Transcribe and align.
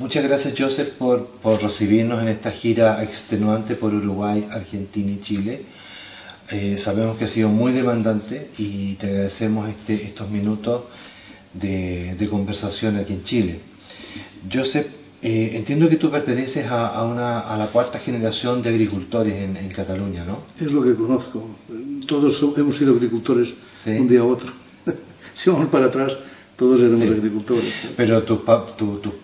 Muchas 0.00 0.24
gracias 0.24 0.54
Joseph 0.56 0.94
por, 0.94 1.26
por 1.26 1.62
recibirnos 1.62 2.22
en 2.22 2.28
esta 2.28 2.50
gira 2.50 3.04
extenuante 3.04 3.74
por 3.74 3.92
Uruguay, 3.92 4.48
Argentina 4.50 5.12
y 5.12 5.20
Chile. 5.20 5.66
Eh, 6.50 6.78
sabemos 6.78 7.18
que 7.18 7.26
ha 7.26 7.28
sido 7.28 7.50
muy 7.50 7.72
demandante 7.72 8.48
y 8.56 8.94
te 8.94 9.08
agradecemos 9.08 9.68
este, 9.68 10.02
estos 10.02 10.30
minutos 10.30 10.84
de, 11.52 12.26
conversación 12.30 12.96
aquí 12.96 13.12
en 13.12 13.24
Chile. 13.24 13.60
Joseph, 14.50 14.86
eh, 15.20 15.50
entiendo 15.52 15.86
que 15.90 15.96
tú 15.96 16.10
perteneces 16.10 16.66
a, 16.70 17.04
una, 17.04 17.40
a, 17.40 17.58
la 17.58 17.66
cuarta 17.66 17.98
generación 17.98 18.62
de 18.62 18.70
agricultores 18.70 19.34
en, 19.34 19.68
Cataluña, 19.68 20.24
¿no? 20.24 20.44
Es 20.58 20.72
lo 20.72 20.82
que 20.82 20.94
conozco. 20.94 21.46
Todos 22.08 22.42
hemos 22.56 22.74
sido 22.74 22.94
agricultores 22.94 23.52
un 23.84 24.08
día 24.08 24.24
u 24.24 24.30
otro. 24.30 24.50
si 25.34 25.50
vamos 25.50 25.68
para 25.68 25.86
atrás, 25.86 26.16
todos 26.60 26.82
éramos 26.82 27.08
agricultores. 27.08 27.72
Pero 27.96 28.22
tus 28.22 28.40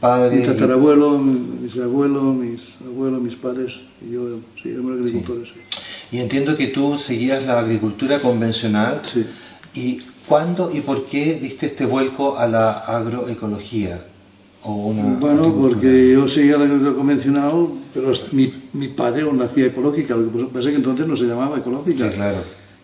padres... 0.01 0.41
Mi 0.41 0.47
tatarabuelo, 0.47 1.19
mis 1.19 1.77
abuelos, 1.77 2.35
mis 2.35 2.63
abuelos, 2.83 3.21
mis 3.21 3.35
padres 3.35 3.75
y 4.01 4.15
yo 4.15 4.39
sí, 4.63 4.71
éramos 4.71 4.97
agricultores. 4.97 5.51
Y 6.11 6.19
entiendo 6.21 6.57
que 6.57 6.69
tú 6.69 6.97
seguías 6.97 7.45
la 7.45 7.59
agricultura 7.59 8.21
convencional. 8.21 9.03
Sí. 9.13 9.27
¿Y 9.75 10.01
cuándo 10.27 10.71
y 10.75 10.81
por 10.81 11.05
qué 11.05 11.39
diste 11.39 11.67
este 11.67 11.85
vuelco 11.85 12.39
a 12.39 12.49
la 12.49 12.71
agroecología? 12.73 14.03
O 14.63 14.95
bueno, 14.95 15.55
porque 15.55 16.13
yo 16.13 16.27
seguía 16.29 16.57
la 16.57 16.65
agricultura 16.65 16.97
convencional, 16.97 17.69
pero 17.93 18.13
mi, 18.33 18.51
mi 18.73 18.89
padre 18.89 19.25
hacía 19.45 19.67
ecológica, 19.67 20.17
lo 20.17 20.33
que 20.33 20.45
pasa 20.47 20.69
es 20.69 20.71
que 20.71 20.77
entonces 20.77 21.07
no 21.07 21.19
se 21.19 21.27
llamaba 21.27 21.59
ecológica. 21.59 22.09
claro. 22.11 22.39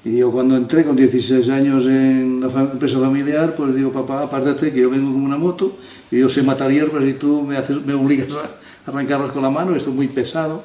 Y 0.04 0.16
yo 0.16 0.32
cuando 0.32 0.56
entré 0.56 0.84
con 0.84 0.96
16 0.96 1.48
años 1.48 1.86
en 1.86 2.40
la 2.40 2.48
empresa 2.48 2.98
familiar, 2.98 3.54
pues 3.54 3.74
digo, 3.74 3.92
papá, 3.92 4.22
apártate 4.22 4.72
que 4.72 4.80
yo 4.80 4.90
vengo 4.90 5.12
con 5.12 5.22
una 5.22 5.38
moto 5.38 5.76
y 6.10 6.18
yo 6.18 6.28
sé 6.28 6.42
matar 6.42 6.72
hierbas 6.72 7.04
y 7.08 7.12
tú 7.14 7.42
me, 7.42 7.56
haces, 7.56 7.84
me 7.86 7.94
obligas 7.94 8.28
a 8.32 8.90
arrancarlas 8.90 9.30
con 9.30 9.42
la 9.42 9.50
mano, 9.50 9.76
esto 9.76 9.90
es 9.90 9.96
muy 9.96 10.08
pesado. 10.08 10.64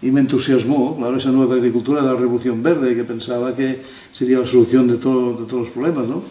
Y 0.00 0.10
me 0.10 0.20
entusiasmó, 0.20 0.96
claro, 0.96 1.16
esa 1.16 1.30
nueva 1.30 1.56
agricultura 1.56 2.02
de 2.02 2.08
la 2.08 2.18
Revolución 2.18 2.62
Verde, 2.62 2.94
que 2.94 3.04
pensaba 3.04 3.54
que 3.54 3.82
sería 4.12 4.38
la 4.38 4.46
solución 4.46 4.88
de, 4.88 4.96
todo, 4.96 5.32
de 5.32 5.46
todos 5.46 5.64
los 5.64 5.68
problemas, 5.68 6.06
¿no? 6.06 6.22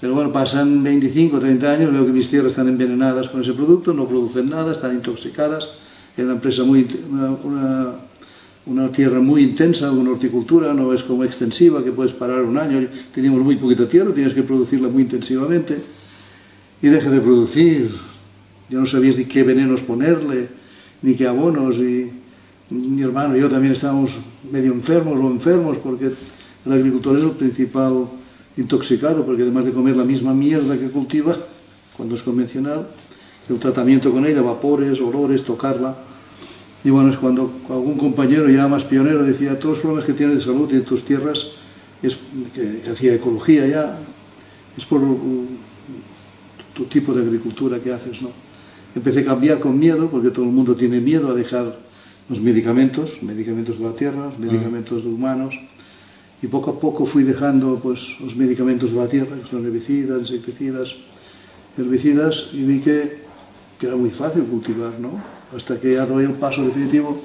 Pero 0.00 0.14
bueno, 0.14 0.32
pasan 0.32 0.82
25 0.82 1.36
o 1.36 1.40
30 1.40 1.70
años, 1.70 1.92
veo 1.92 2.04
que 2.04 2.12
mis 2.12 2.28
tierras 2.28 2.52
están 2.52 2.68
envenenadas 2.68 3.28
con 3.28 3.42
ese 3.42 3.52
producto, 3.52 3.94
no 3.94 4.06
producen 4.06 4.50
nada, 4.50 4.72
están 4.72 4.94
intoxicadas. 4.94 5.68
Es 6.16 6.24
una 6.24 6.34
empresa 6.34 6.64
muy, 6.64 6.86
una 7.10 7.30
una 7.44 7.94
tierra 8.92 9.20
muy 9.20 9.42
intensa, 9.42 9.90
una 9.90 10.10
horticultura, 10.10 10.72
no 10.72 10.92
es 10.92 11.02
como 11.02 11.24
extensiva 11.24 11.84
que 11.84 11.92
puedes 11.92 12.12
parar 12.12 12.42
un 12.42 12.56
año. 12.56 12.88
Teníamos 13.14 13.42
muy 13.42 13.56
poquita 13.56 13.88
tierra, 13.88 14.14
tienes 14.14 14.34
que 14.34 14.42
producirla 14.42 14.88
muy 14.88 15.02
intensivamente 15.02 15.78
y 16.80 16.88
deja 16.88 17.10
de 17.10 17.20
producir. 17.20 17.90
Ya 18.70 18.78
no 18.78 18.86
sabías 18.86 19.16
ni 19.16 19.26
qué 19.26 19.42
venenos 19.42 19.80
ponerle, 19.80 20.48
ni 21.02 21.14
qué 21.14 21.26
abonos. 21.26 21.76
Y 21.76 22.10
mi 22.70 23.02
hermano 23.02 23.36
y 23.36 23.40
yo 23.40 23.50
también 23.50 23.74
estábamos 23.74 24.12
medio 24.50 24.72
enfermos 24.72 25.18
o 25.18 25.30
enfermos 25.30 25.76
porque 25.78 26.12
el 26.64 26.72
agricultor 26.72 27.18
es 27.18 27.24
el 27.24 27.32
principal 27.32 28.08
intoxicado, 28.56 29.26
porque 29.26 29.42
además 29.42 29.66
de 29.66 29.72
comer 29.72 29.96
la 29.96 30.04
misma 30.04 30.32
mierda 30.32 30.78
que 30.78 30.88
cultiva, 30.88 31.36
cuando 31.96 32.14
es 32.14 32.22
convencional, 32.22 32.88
el 33.48 33.58
tratamiento 33.58 34.10
con 34.10 34.24
ella, 34.24 34.40
vapores, 34.40 35.00
olores, 35.00 35.44
tocarla, 35.44 35.96
y 36.84 36.90
bueno, 36.90 37.10
es 37.10 37.16
cuando 37.16 37.50
algún 37.70 37.96
compañero 37.96 38.48
ya 38.50 38.68
más 38.68 38.84
pionero 38.84 39.24
decía, 39.24 39.58
todos 39.58 39.76
los 39.76 39.78
problemas 39.78 40.04
que 40.04 40.12
tienes 40.12 40.36
de 40.36 40.42
salud 40.44 40.70
y 40.70 40.74
de 40.76 40.80
tus 40.82 41.02
tierras, 41.02 41.46
es, 42.02 42.18
que, 42.54 42.82
hacía 42.90 43.14
ecología 43.14 43.66
ya, 43.66 43.98
es 44.76 44.84
por 44.84 45.00
tu 46.74 46.84
tipo 46.84 47.14
de 47.14 47.22
agricultura 47.22 47.80
que 47.80 47.90
haces, 47.90 48.20
¿no? 48.20 48.30
Empecé 48.94 49.20
a 49.20 49.24
cambiar 49.24 49.60
con 49.60 49.78
miedo, 49.78 50.10
porque 50.10 50.30
todo 50.30 50.44
el 50.44 50.50
mundo 50.50 50.76
tiene 50.76 51.00
miedo 51.00 51.30
a 51.30 51.34
dejar 51.34 51.78
los 52.28 52.40
medicamentos, 52.40 53.22
medicamentos 53.22 53.78
de 53.78 53.84
la 53.84 53.92
tierra, 53.92 54.30
ah. 54.30 54.32
medicamentos 54.38 55.04
de 55.04 55.08
humanos, 55.08 55.58
y 56.42 56.46
poco 56.48 56.70
a 56.70 56.78
poco 56.78 57.06
fui 57.06 57.22
dejando 57.22 57.80
pues, 57.82 58.20
los 58.20 58.36
medicamentos 58.36 58.92
de 58.92 58.96
la 58.98 59.08
tierra, 59.08 59.36
que 59.42 59.48
son 59.48 59.64
herbicidas, 59.64 60.20
insecticidas, 60.20 60.94
herbicidas, 61.78 62.50
y 62.52 62.62
vi 62.62 62.80
que, 62.80 63.22
que 63.78 63.86
era 63.86 63.96
muy 63.96 64.10
fácil 64.10 64.44
cultivar, 64.44 65.00
¿no? 65.00 65.33
Hasta 65.54 65.80
que 65.80 65.94
ya 65.94 66.06
doy 66.06 66.24
el 66.24 66.32
paso 66.32 66.64
definitivo 66.64 67.22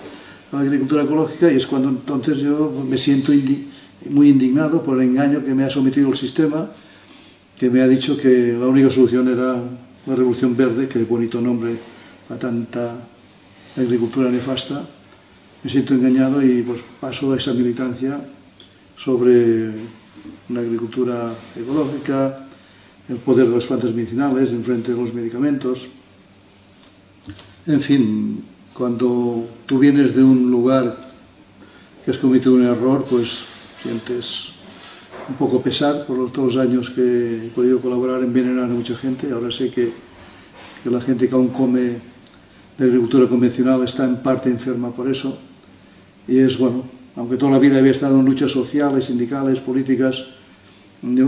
a 0.51 0.57
la 0.57 0.61
agricultura 0.61 1.03
ecológica 1.03 1.51
y 1.51 1.57
es 1.57 1.67
cuando 1.67 1.89
entonces 1.89 2.37
yo 2.37 2.71
me 2.87 2.97
siento 2.97 3.31
muy 4.09 4.29
indignado 4.29 4.83
por 4.83 4.97
el 5.01 5.09
engaño 5.09 5.43
que 5.43 5.53
me 5.53 5.63
ha 5.63 5.69
sometido 5.69 6.09
el 6.09 6.17
sistema, 6.17 6.69
que 7.57 7.69
me 7.69 7.81
ha 7.81 7.87
dicho 7.87 8.17
que 8.17 8.55
la 8.59 8.67
única 8.67 8.89
solución 8.89 9.27
era 9.27 9.61
la 10.05 10.15
revolución 10.15 10.55
verde, 10.55 10.87
que 10.87 11.03
bonito 11.03 11.41
nombre 11.41 11.77
a 12.29 12.35
tanta 12.35 12.95
agricultura 13.75 14.29
nefasta. 14.29 14.87
Me 15.63 15.69
siento 15.69 15.93
engañado 15.93 16.41
y 16.41 16.61
pues 16.61 16.79
paso 16.99 17.33
a 17.33 17.37
esa 17.37 17.53
militancia 17.53 18.21
sobre 18.97 19.71
una 20.49 20.61
agricultura 20.61 21.33
ecológica, 21.55 22.47
el 23.09 23.17
poder 23.17 23.47
de 23.47 23.55
las 23.55 23.65
plantas 23.65 23.93
medicinales 23.93 24.51
en 24.51 24.63
frente 24.63 24.93
de 24.93 25.01
los 25.01 25.13
medicamentos, 25.13 25.87
en 27.69 27.81
fin, 27.81 28.43
cuando 28.73 29.45
tú 29.67 29.77
vienes 29.77 30.15
de 30.15 30.23
un 30.23 30.49
lugar 30.49 30.97
que 32.03 32.09
has 32.09 32.17
cometido 32.17 32.55
un 32.55 32.65
error, 32.65 33.05
pues 33.07 33.43
sientes 33.83 34.53
un 35.29 35.35
poco 35.35 35.61
pesar 35.61 36.07
por 36.07 36.31
todos 36.31 36.55
los 36.55 36.65
años 36.65 36.89
que 36.89 37.45
he 37.45 37.49
podido 37.49 37.79
colaborar, 37.79 38.23
envenenar 38.23 38.63
a 38.65 38.73
mucha 38.73 38.95
gente. 38.95 39.31
Ahora 39.31 39.51
sé 39.51 39.69
que, 39.69 39.93
que 40.83 40.89
la 40.89 40.99
gente 40.99 41.29
que 41.29 41.35
aún 41.35 41.49
come 41.49 42.01
de 42.75 42.85
agricultura 42.85 43.29
convencional 43.29 43.83
está 43.83 44.03
en 44.03 44.17
parte 44.23 44.49
enferma 44.49 44.89
por 44.89 45.07
eso. 45.07 45.37
Y 46.27 46.39
es 46.39 46.57
bueno, 46.57 46.85
aunque 47.15 47.37
toda 47.37 47.51
la 47.51 47.59
vida 47.59 47.77
había 47.77 47.91
estado 47.91 48.19
en 48.19 48.25
luchas 48.25 48.49
sociales, 48.49 49.05
sindicales, 49.05 49.59
políticas, 49.59 50.25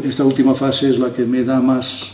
esta 0.03 0.25
última 0.25 0.55
fase 0.55 0.89
es 0.89 0.97
la 0.97 1.13
que 1.13 1.23
me 1.23 1.43
da 1.43 1.61
más 1.61 2.11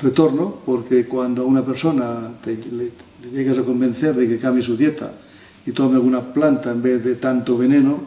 retorno, 0.00 0.60
porque 0.64 1.06
cuando 1.06 1.42
a 1.42 1.46
una 1.46 1.64
persona 1.64 2.32
te, 2.42 2.56
le, 2.56 2.90
llegas 3.32 3.58
a 3.58 3.62
convencer 3.62 4.14
de 4.14 4.28
que 4.28 4.38
cambie 4.38 4.62
su 4.62 4.76
dieta 4.76 5.12
y 5.66 5.72
tome 5.72 5.94
alguna 5.96 6.20
planta 6.20 6.70
en 6.70 6.82
vez 6.82 7.04
de 7.04 7.14
tanto 7.16 7.56
veneno, 7.56 8.02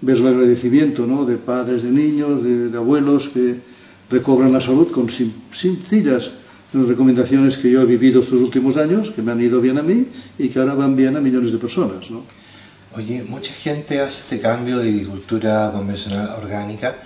ves 0.00 0.18
el 0.18 0.26
agradecimiento 0.26 1.06
¿no? 1.06 1.24
de 1.24 1.36
padres, 1.36 1.82
de 1.82 1.90
niños, 1.90 2.42
de, 2.42 2.76
abuelos 2.76 3.28
que 3.28 3.60
recobran 4.10 4.52
la 4.52 4.60
salud 4.60 4.90
con 4.90 5.08
sencillas 5.10 6.30
recomendaciones 6.72 7.56
que 7.56 7.70
yo 7.70 7.80
he 7.80 7.86
vivido 7.86 8.20
estos 8.20 8.40
últimos 8.40 8.76
años, 8.76 9.10
que 9.10 9.22
me 9.22 9.32
han 9.32 9.40
ido 9.40 9.62
bien 9.62 9.78
a 9.78 9.82
mí 9.82 10.08
y 10.38 10.48
que 10.48 10.58
ahora 10.58 10.74
van 10.74 10.94
bien 10.94 11.16
a 11.16 11.20
millones 11.20 11.52
de 11.52 11.58
personas. 11.58 12.10
¿no? 12.10 12.22
Oye, 12.94 13.24
mucha 13.26 13.52
gente 13.54 14.00
hace 14.00 14.20
este 14.20 14.40
cambio 14.40 14.78
de 14.78 14.90
agricultura 14.90 15.70
convencional 15.72 16.34
orgánica 16.42 16.96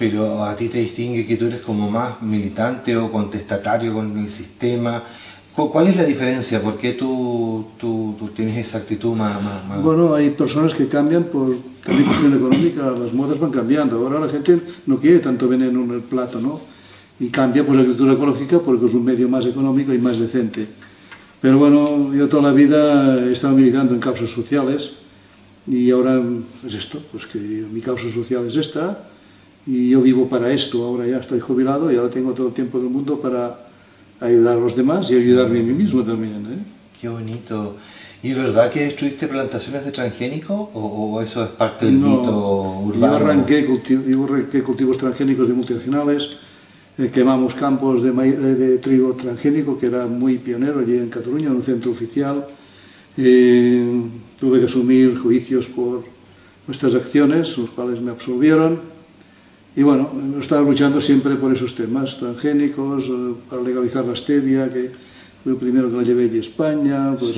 pero 0.00 0.42
a 0.46 0.56
ti 0.56 0.68
te 0.68 0.78
distingue 0.78 1.26
que 1.26 1.36
tú 1.36 1.44
eres 1.44 1.60
como 1.60 1.90
más 1.90 2.22
militante 2.22 2.96
o 2.96 3.12
contestatario 3.12 3.92
con 3.92 4.16
el 4.16 4.30
sistema. 4.30 5.04
¿Cuál 5.54 5.88
es 5.88 5.96
la 5.96 6.04
diferencia? 6.04 6.62
¿Por 6.62 6.78
qué 6.78 6.94
tú, 6.94 7.66
tú, 7.78 8.30
tienes 8.34 8.66
esa 8.66 8.78
actitud 8.78 9.14
más, 9.14 9.36
Bueno, 9.82 10.14
hay 10.14 10.30
personas 10.30 10.72
que 10.72 10.88
cambian 10.88 11.24
por 11.24 11.54
cuestión 11.84 12.32
económica, 12.34 12.90
las 12.92 13.12
modas 13.12 13.38
van 13.38 13.50
cambiando. 13.50 13.98
Ahora 13.98 14.20
la 14.20 14.32
gente 14.32 14.62
no 14.86 14.96
quiere 14.98 15.18
tanto 15.18 15.46
veneno 15.46 15.84
en 15.84 15.90
el 15.90 16.00
plato, 16.00 16.40
¿no? 16.40 16.62
Y 17.18 17.28
cambia 17.28 17.62
por 17.62 17.74
la 17.74 17.82
agricultura 17.82 18.14
ecológica 18.14 18.58
porque 18.58 18.86
es 18.86 18.94
un 18.94 19.04
medio 19.04 19.28
más 19.28 19.44
económico 19.44 19.92
y 19.92 19.98
más 19.98 20.18
decente. 20.18 20.66
Pero 21.42 21.58
bueno, 21.58 22.14
yo 22.14 22.26
toda 22.26 22.44
la 22.44 22.52
vida 22.52 23.18
he 23.22 23.34
estado 23.34 23.54
militando 23.54 23.92
en 23.92 24.00
causas 24.00 24.30
sociales 24.30 24.92
y 25.66 25.90
ahora 25.90 26.22
es 26.66 26.72
esto, 26.72 27.02
pues 27.12 27.26
que 27.26 27.38
mi 27.38 27.82
causa 27.82 28.10
social 28.10 28.46
es 28.46 28.56
esta, 28.56 29.10
y 29.66 29.90
yo 29.90 30.00
vivo 30.00 30.28
para 30.28 30.52
esto, 30.52 30.82
ahora 30.84 31.06
ya 31.06 31.18
estoy 31.18 31.40
jubilado 31.40 31.92
y 31.92 31.96
ahora 31.96 32.10
tengo 32.10 32.32
todo 32.32 32.48
el 32.48 32.54
tiempo 32.54 32.78
del 32.78 32.88
mundo 32.88 33.20
para 33.20 33.66
ayudar 34.20 34.56
a 34.56 34.60
los 34.60 34.76
demás 34.76 35.10
y 35.10 35.16
ayudarme 35.16 35.60
a 35.60 35.62
mí 35.62 35.72
mismo 35.72 36.02
también. 36.02 36.46
¿eh? 36.50 36.58
Qué 37.00 37.08
bonito. 37.08 37.76
¿Y 38.22 38.32
es 38.32 38.36
verdad 38.36 38.70
que 38.70 38.84
destruiste 38.84 39.28
plantaciones 39.28 39.84
de 39.84 39.92
transgénicos 39.92 40.68
o, 40.74 41.20
eso 41.22 41.44
es 41.44 41.50
parte 41.50 41.86
del 41.86 41.94
mito 41.94 42.80
urbano? 42.80 43.18
Yo 43.18 43.24
arranqué, 43.24 43.64
cultivos 43.64 44.98
transgénicos 44.98 45.48
de 45.48 45.54
multinacionales, 45.54 46.36
eh, 46.98 47.10
quemamos 47.12 47.54
campos 47.54 48.02
de, 48.02 48.12
de, 48.12 48.78
trigo 48.78 49.14
transgénico, 49.14 49.78
que 49.78 49.86
era 49.86 50.06
muy 50.06 50.36
pionero 50.38 50.80
allí 50.80 50.98
en 50.98 51.08
Cataluña, 51.08 51.46
en 51.46 51.56
un 51.56 51.62
centro 51.62 51.92
oficial. 51.92 52.46
Eh, 53.16 54.02
tuve 54.38 54.60
que 54.60 54.66
asumir 54.66 55.18
juicios 55.18 55.66
por 55.66 56.04
nuestras 56.66 56.94
acciones, 56.94 57.56
los 57.56 57.70
cuales 57.70 58.02
me 58.02 58.10
absolvieron 58.10 58.99
y 59.76 59.82
bueno, 59.82 60.10
hemos 60.12 60.42
estado 60.42 60.64
luchando 60.64 61.00
siempre 61.00 61.36
por 61.36 61.52
esos 61.52 61.74
temas 61.74 62.18
transgénicos, 62.18 63.04
eh, 63.04 63.34
para 63.48 63.62
legalizar 63.62 64.04
la 64.04 64.16
stevia, 64.16 64.72
que 64.72 64.90
fue 65.42 65.52
el 65.52 65.58
primero 65.58 65.90
que 65.90 65.96
la 65.96 66.02
llevé 66.02 66.28
de 66.28 66.40
España. 66.40 67.16
Pues, 67.18 67.34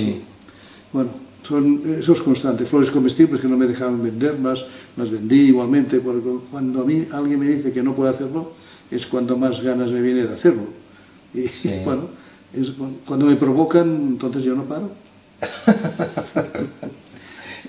Bueno, 0.92 1.10
son 1.46 1.82
esos 1.98 2.22
constantes. 2.22 2.68
Flores 2.68 2.90
comestibles 2.90 3.40
que 3.40 3.48
no 3.48 3.56
me 3.56 3.66
dejaban 3.66 4.02
venderlas, 4.02 4.64
las 4.96 5.10
vendí 5.10 5.48
igualmente, 5.48 6.00
porque 6.00 6.28
cuando 6.50 6.82
a 6.82 6.84
mí 6.84 7.06
alguien 7.12 7.40
me 7.40 7.46
dice 7.46 7.72
que 7.72 7.82
no 7.82 7.94
puede 7.94 8.10
hacerlo, 8.10 8.52
es 8.90 9.06
cuando 9.06 9.36
más 9.36 9.60
ganas 9.62 9.90
me 9.90 10.00
viene 10.00 10.24
de 10.24 10.34
hacerlo. 10.34 10.64
Y 11.34 11.46
bueno, 11.84 12.08
Es, 12.54 12.72
cuando 13.06 13.26
me 13.26 13.36
provocan, 13.36 13.88
entonces 13.88 14.44
yo 14.44 14.54
no 14.54 14.64
paro. 14.64 14.90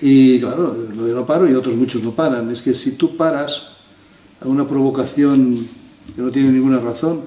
y 0.00 0.38
claro, 0.40 0.76
lo 0.94 1.06
de 1.06 1.14
no 1.14 1.26
paro 1.26 1.50
y 1.50 1.54
otros 1.54 1.74
muchos 1.76 2.02
no 2.02 2.12
paran. 2.12 2.50
Es 2.50 2.62
que 2.62 2.74
si 2.74 2.92
tú 2.92 3.16
paras 3.16 3.73
a 4.44 4.48
una 4.48 4.68
provocación 4.68 5.66
que 6.14 6.22
no 6.22 6.30
tiene 6.30 6.52
ninguna 6.52 6.78
razón, 6.78 7.22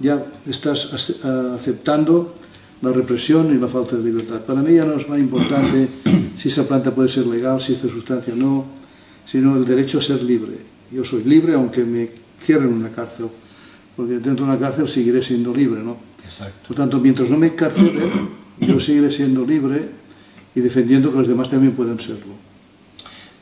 ya 0.00 0.24
estás 0.46 1.18
aceptando 1.24 2.34
la 2.80 2.90
represión 2.90 3.54
y 3.54 3.58
la 3.58 3.68
falta 3.68 3.96
de 3.96 4.04
libertad. 4.04 4.40
Para 4.40 4.62
mí 4.62 4.74
ya 4.74 4.84
no 4.84 4.94
es 4.94 5.08
más 5.08 5.18
importante 5.18 5.88
si 6.38 6.48
esa 6.48 6.66
planta 6.66 6.94
puede 6.94 7.08
ser 7.08 7.26
legal, 7.26 7.60
si 7.60 7.74
esta 7.74 7.88
sustancia 7.88 8.34
no, 8.34 8.64
sino 9.30 9.56
el 9.56 9.64
derecho 9.64 9.98
a 9.98 10.02
ser 10.02 10.22
libre. 10.22 10.56
Yo 10.90 11.04
soy 11.04 11.22
libre 11.24 11.54
aunque 11.54 11.84
me 11.84 12.10
cierren 12.42 12.70
en 12.70 12.74
una 12.74 12.90
cárcel, 12.90 13.26
porque 13.94 14.14
dentro 14.14 14.44
de 14.46 14.52
una 14.52 14.58
cárcel 14.58 14.88
seguiré 14.88 15.22
siendo 15.22 15.54
libre, 15.54 15.82
¿no? 15.82 15.96
Exacto. 16.24 16.68
Por 16.68 16.76
tanto, 16.76 16.98
mientras 16.98 17.30
no 17.30 17.36
me 17.38 17.48
encarcelen, 17.48 18.10
yo 18.60 18.80
seguiré 18.80 19.12
siendo 19.12 19.44
libre 19.44 19.88
y 20.54 20.60
defendiendo 20.60 21.12
que 21.12 21.18
los 21.18 21.28
demás 21.28 21.50
también 21.50 21.74
puedan 21.74 22.00
serlo. 22.00 22.34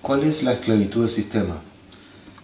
¿Cuál 0.02 0.24
es 0.24 0.42
la 0.42 0.54
esclavitud 0.54 1.00
del 1.00 1.10
sistema? 1.10 1.56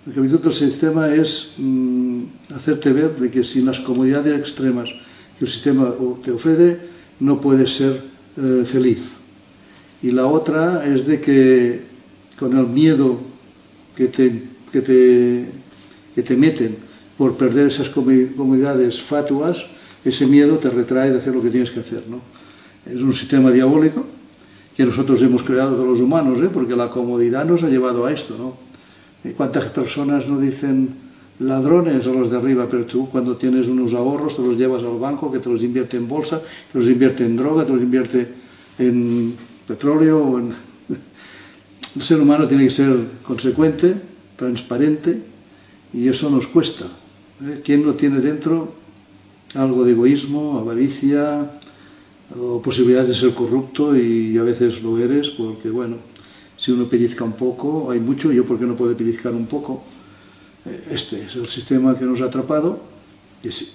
La 0.07 0.11
esclavitud 0.11 0.41
del 0.41 0.53
sistema 0.53 1.13
es 1.13 1.55
mmm, 1.59 2.23
hacerte 2.55 2.93
ver 2.93 3.17
de 3.17 3.29
que 3.29 3.43
sin 3.43 3.67
las 3.67 3.81
comodidades 3.81 4.39
extremas 4.39 4.89
que 5.37 5.45
el 5.45 5.51
sistema 5.51 5.93
te 6.23 6.31
ofrece, 6.31 6.79
no 7.19 7.41
puedes 7.41 7.75
ser 7.75 8.03
eh, 8.37 8.65
feliz. 8.65 8.99
Y 10.03 10.13
la 10.13 10.27
otra 10.27 10.87
es 10.87 11.09
de 11.09 11.21
que 11.21 11.81
con 12.39 12.57
el 12.57 12.69
miedo 12.69 13.19
que 13.97 14.07
te, 14.07 14.45
que 14.71 14.81
te, 14.81 15.47
que 16.15 16.23
te 16.23 16.37
meten 16.37 16.77
por 17.19 17.37
perder 17.37 17.67
esas 17.67 17.89
comodidades 17.89 19.03
fatuas, 19.03 19.65
ese 20.05 20.27
miedo 20.29 20.59
te 20.59 20.71
retrae 20.71 21.11
de 21.11 21.19
hacer 21.19 21.35
lo 21.35 21.43
que 21.43 21.51
tienes 21.51 21.73
que 21.73 21.81
hacer. 21.81 22.05
¿no? 22.09 22.21
Es 22.87 23.03
un 23.03 23.13
sistema 23.13 23.51
diabólico 23.51 24.05
que 24.77 24.87
nosotros 24.87 25.21
hemos 25.23 25.43
creado 25.43 25.77
de 25.77 25.85
los 25.85 25.99
humanos, 25.99 26.41
¿eh? 26.43 26.51
porque 26.53 26.77
la 26.77 26.91
comodidad 26.91 27.45
nos 27.45 27.65
ha 27.65 27.69
llevado 27.69 28.07
a 28.07 28.13
esto. 28.13 28.37
¿no? 28.39 28.66
¿Cuántas 29.35 29.67
personas 29.67 30.29
no 30.29 30.39
dicen 30.39 31.07
ladrones 31.39 32.07
a 32.07 32.11
los 32.11 32.31
de 32.31 32.37
arriba, 32.37 32.67
pero 32.71 32.85
tú 32.85 33.09
cuando 33.11 33.37
tienes 33.37 33.67
unos 33.67 33.93
ahorros 33.93 34.37
te 34.37 34.43
los 34.43 34.57
llevas 34.57 34.83
al 34.83 34.99
banco, 34.99 35.31
que 35.31 35.39
te 35.39 35.49
los 35.49 35.63
invierte 35.63 35.97
en 35.97 36.09
bolsa, 36.09 36.41
te 36.73 36.79
los 36.79 36.89
invierte 36.89 37.25
en 37.25 37.37
droga, 37.37 37.65
te 37.65 37.73
los 37.73 37.83
invierte 37.83 38.29
en 38.79 39.35
petróleo. 39.67 40.19
O 40.19 40.39
en... 40.39 40.53
El 41.97 42.03
ser 42.03 42.21
humano 42.21 42.47
tiene 42.47 42.65
que 42.65 42.71
ser 42.71 42.97
consecuente, 43.23 43.95
transparente, 44.37 45.23
y 45.93 46.09
eso 46.09 46.29
nos 46.31 46.47
cuesta. 46.47 46.85
¿eh? 47.43 47.63
¿Quién 47.65 47.85
no 47.85 47.95
tiene 47.95 48.21
dentro 48.21 48.75
algo 49.55 49.85
de 49.85 49.93
egoísmo, 49.93 50.59
avaricia 50.59 51.51
o 52.39 52.61
posibilidades 52.61 53.09
de 53.09 53.15
ser 53.15 53.35
corrupto 53.35 53.97
y 53.97 54.37
a 54.37 54.43
veces 54.43 54.83
lo 54.83 54.99
eres 54.99 55.31
porque, 55.31 55.71
bueno, 55.71 55.97
si 56.67 56.73
uno 56.73 56.89
pellizca 56.89 57.23
un 57.23 57.35
poco, 57.35 57.93
hay 57.93 58.01
mucho, 58.01 58.33
yo 58.33 58.45
porque 58.45 58.67
no 58.67 58.75
puedo 58.75 58.97
pellizcar 58.97 59.33
un 59.33 59.47
poco. 59.47 59.85
Este 60.91 61.23
es 61.23 61.37
el 61.37 61.47
sistema 61.47 61.97
que 61.97 62.05
nos 62.05 62.21
ha 62.21 62.25
atrapado, 62.25 62.81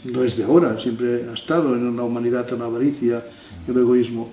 no 0.03 0.23
es 0.25 0.35
de 0.35 0.43
ahora, 0.43 0.77
siempre 0.77 1.23
ha 1.23 1.33
estado 1.33 1.73
en 1.73 1.95
la 1.95 2.03
humanidad 2.03 2.49
la 2.49 2.65
avaricia, 2.65 3.23
el 3.65 3.77
egoísmo. 3.77 4.29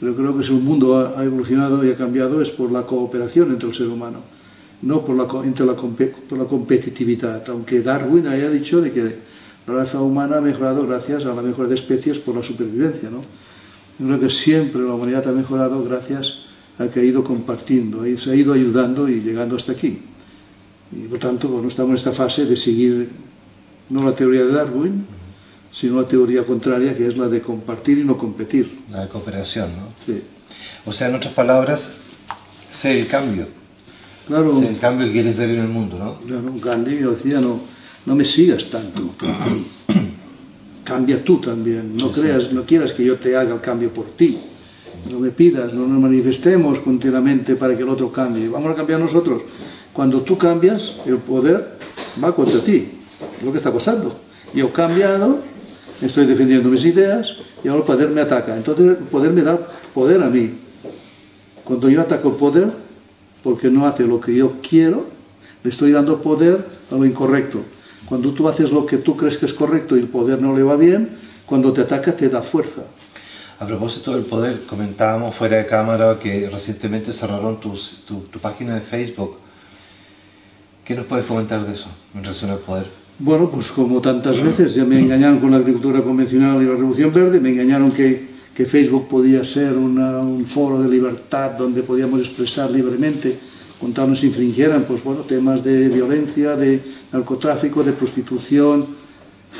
Pero 0.00 0.16
creo 0.16 0.34
que 0.38 0.42
si 0.42 0.54
el 0.54 0.62
mundo 0.62 0.96
ha, 0.96 1.22
evolucionado 1.22 1.84
y 1.84 1.90
ha 1.90 1.96
cambiado 1.98 2.40
es 2.40 2.48
por 2.48 2.72
la 2.72 2.86
cooperación 2.86 3.50
entre 3.50 3.68
el 3.68 3.74
ser 3.74 3.88
humano, 3.88 4.20
no 4.80 5.04
por 5.04 5.14
la, 5.14 5.44
entre 5.44 5.66
la, 5.66 5.74
por 5.74 6.38
la 6.38 6.46
competitividad. 6.46 7.46
Aunque 7.50 7.82
Darwin 7.82 8.26
haya 8.26 8.48
dicho 8.48 8.80
de 8.80 8.90
que 8.90 9.02
la 9.66 9.74
raza 9.74 10.00
humana 10.00 10.38
ha 10.38 10.40
mejorado 10.40 10.86
gracias 10.86 11.26
a 11.26 11.34
la 11.34 11.42
mejora 11.42 11.68
de 11.68 11.74
especies 11.74 12.16
por 12.16 12.36
la 12.36 12.42
supervivencia. 12.42 13.10
¿no? 13.10 13.20
creo 13.98 14.18
que 14.18 14.30
siempre 14.30 14.80
la 14.80 14.94
humanidad 14.94 15.28
ha 15.28 15.32
mejorado 15.32 15.84
gracias 15.84 16.47
a 16.78 16.88
que 16.88 17.00
ha 17.00 17.02
ido 17.02 17.24
compartiendo, 17.24 18.04
se 18.18 18.30
ha 18.30 18.34
ido 18.34 18.52
ayudando 18.52 19.08
y 19.08 19.20
llegando 19.20 19.56
hasta 19.56 19.72
aquí. 19.72 19.98
Y 20.92 21.06
por 21.08 21.18
tanto, 21.18 21.48
bueno, 21.48 21.68
estamos 21.68 21.90
en 21.90 21.96
esta 21.96 22.12
fase 22.12 22.46
de 22.46 22.56
seguir 22.56 23.10
no 23.90 24.04
la 24.04 24.14
teoría 24.14 24.44
de 24.44 24.52
Darwin, 24.52 25.06
sino 25.72 26.00
la 26.00 26.08
teoría 26.08 26.44
contraria, 26.44 26.96
que 26.96 27.06
es 27.06 27.16
la 27.16 27.28
de 27.28 27.40
compartir 27.40 27.98
y 27.98 28.04
no 28.04 28.16
competir. 28.16 28.80
La 28.90 29.02
de 29.02 29.08
cooperación, 29.08 29.70
¿no? 29.76 29.88
Sí. 30.06 30.22
O 30.86 30.92
sea, 30.92 31.08
en 31.08 31.16
otras 31.16 31.34
palabras, 31.34 31.90
ser 32.70 32.96
el 32.96 33.06
cambio. 33.06 33.46
Claro. 34.26 34.52
Ser 34.54 34.70
el 34.70 34.78
cambio 34.78 35.06
que 35.06 35.12
quieres 35.12 35.36
ver 35.36 35.50
en 35.50 35.60
el 35.60 35.68
mundo, 35.68 35.98
¿no? 35.98 36.14
Claro, 36.26 36.52
Gandhi 36.62 36.96
decía, 36.96 37.40
no, 37.40 37.60
no 38.06 38.14
me 38.14 38.24
sigas 38.24 38.66
tanto. 38.66 39.14
Cambia 40.84 41.22
tú 41.22 41.38
también. 41.40 41.96
No 41.96 42.12
Sí, 42.14 42.20
creas, 42.20 42.44
sí. 42.44 42.48
no 42.52 42.64
quieras 42.64 42.92
que 42.92 43.04
yo 43.04 43.16
te 43.16 43.36
haga 43.36 43.54
el 43.54 43.60
cambio 43.60 43.90
por 43.90 44.06
ti. 44.16 44.38
No 45.10 45.20
me 45.20 45.30
pidas, 45.30 45.72
no 45.72 45.86
nos 45.86 46.00
manifestemos 46.00 46.80
continuamente 46.80 47.56
para 47.56 47.74
que 47.76 47.82
el 47.82 47.88
otro 47.88 48.12
cambie. 48.12 48.48
Vamos 48.48 48.72
a 48.72 48.74
cambiar 48.74 49.00
nosotros. 49.00 49.42
Cuando 49.92 50.20
tú 50.20 50.36
cambias, 50.36 50.96
el 51.06 51.16
poder 51.16 51.78
va 52.22 52.34
contra 52.34 52.60
ti. 52.60 52.90
Es 53.38 53.44
lo 53.44 53.50
que 53.50 53.58
está 53.58 53.72
pasando. 53.72 54.14
Yo 54.54 54.66
he 54.66 54.72
cambiado, 54.72 55.38
estoy 56.02 56.26
defendiendo 56.26 56.68
mis 56.68 56.84
ideas 56.84 57.36
y 57.64 57.68
ahora 57.68 57.80
el 57.80 57.86
poder 57.86 58.10
me 58.10 58.20
ataca. 58.20 58.56
Entonces 58.56 58.86
el 58.86 58.96
poder 58.96 59.32
me 59.32 59.42
da 59.42 59.58
poder 59.94 60.22
a 60.22 60.28
mí. 60.28 60.52
Cuando 61.64 61.88
yo 61.88 62.02
ataco 62.02 62.28
el 62.28 62.34
poder, 62.34 62.70
porque 63.42 63.70
no 63.70 63.86
hace 63.86 64.04
lo 64.04 64.20
que 64.20 64.34
yo 64.34 64.56
quiero, 64.68 65.06
le 65.64 65.70
estoy 65.70 65.92
dando 65.92 66.20
poder 66.20 66.66
a 66.90 66.94
lo 66.94 67.06
incorrecto. 67.06 67.60
Cuando 68.06 68.32
tú 68.32 68.48
haces 68.48 68.72
lo 68.72 68.84
que 68.84 68.98
tú 68.98 69.16
crees 69.16 69.38
que 69.38 69.46
es 69.46 69.54
correcto 69.54 69.96
y 69.96 70.00
el 70.00 70.08
poder 70.08 70.40
no 70.40 70.54
le 70.54 70.62
va 70.62 70.76
bien, 70.76 71.10
cuando 71.46 71.72
te 71.72 71.80
ataca 71.80 72.12
te 72.12 72.28
da 72.28 72.42
fuerza. 72.42 72.82
A 73.60 73.66
propósito 73.66 74.14
del 74.14 74.24
poder, 74.24 74.62
comentábamos 74.68 75.34
fuera 75.34 75.56
de 75.56 75.66
cámara 75.66 76.16
que 76.22 76.48
recientemente 76.48 77.12
cerraron 77.12 77.58
tus- 77.60 78.02
tu, 78.06 78.20
tu 78.32 78.38
página 78.38 78.74
de 78.76 78.80
Facebook. 78.82 79.36
¿Qué 80.84 80.94
nos 80.94 81.06
puedes 81.06 81.26
comentar 81.26 81.66
de 81.66 81.74
eso 81.74 81.88
en 82.14 82.22
relación 82.22 82.50
al 82.52 82.58
poder? 82.58 82.86
Bueno, 83.18 83.50
pues 83.50 83.66
como 83.72 84.00
tantas 84.00 84.40
veces, 84.40 84.74
ya 84.76 84.84
me 84.84 84.98
engañaron 85.00 85.40
con 85.40 85.50
la 85.50 85.56
agricultura 85.56 86.02
convencional 86.02 86.62
y 86.62 86.66
la 86.66 86.72
revolución 86.72 87.12
verde, 87.12 87.40
me 87.40 87.50
engañaron 87.50 87.90
que, 87.90 88.28
que 88.54 88.64
Facebook 88.64 89.08
podía 89.08 89.44
ser 89.44 89.76
una- 89.76 90.18
un 90.20 90.46
foro 90.46 90.80
de 90.80 90.88
libertad 90.88 91.50
donde 91.58 91.82
podíamos 91.82 92.20
expresar 92.20 92.70
libremente, 92.70 93.36
con 93.80 93.92
tal 93.92 94.10
nos 94.10 94.22
infringieran, 94.22 94.84
pues 94.84 95.02
bueno, 95.02 95.22
temas 95.22 95.64
de 95.64 95.88
violencia, 95.88 96.54
de 96.54 96.80
narcotráfico, 97.12 97.82
de 97.82 97.92
prostitución. 97.92 98.86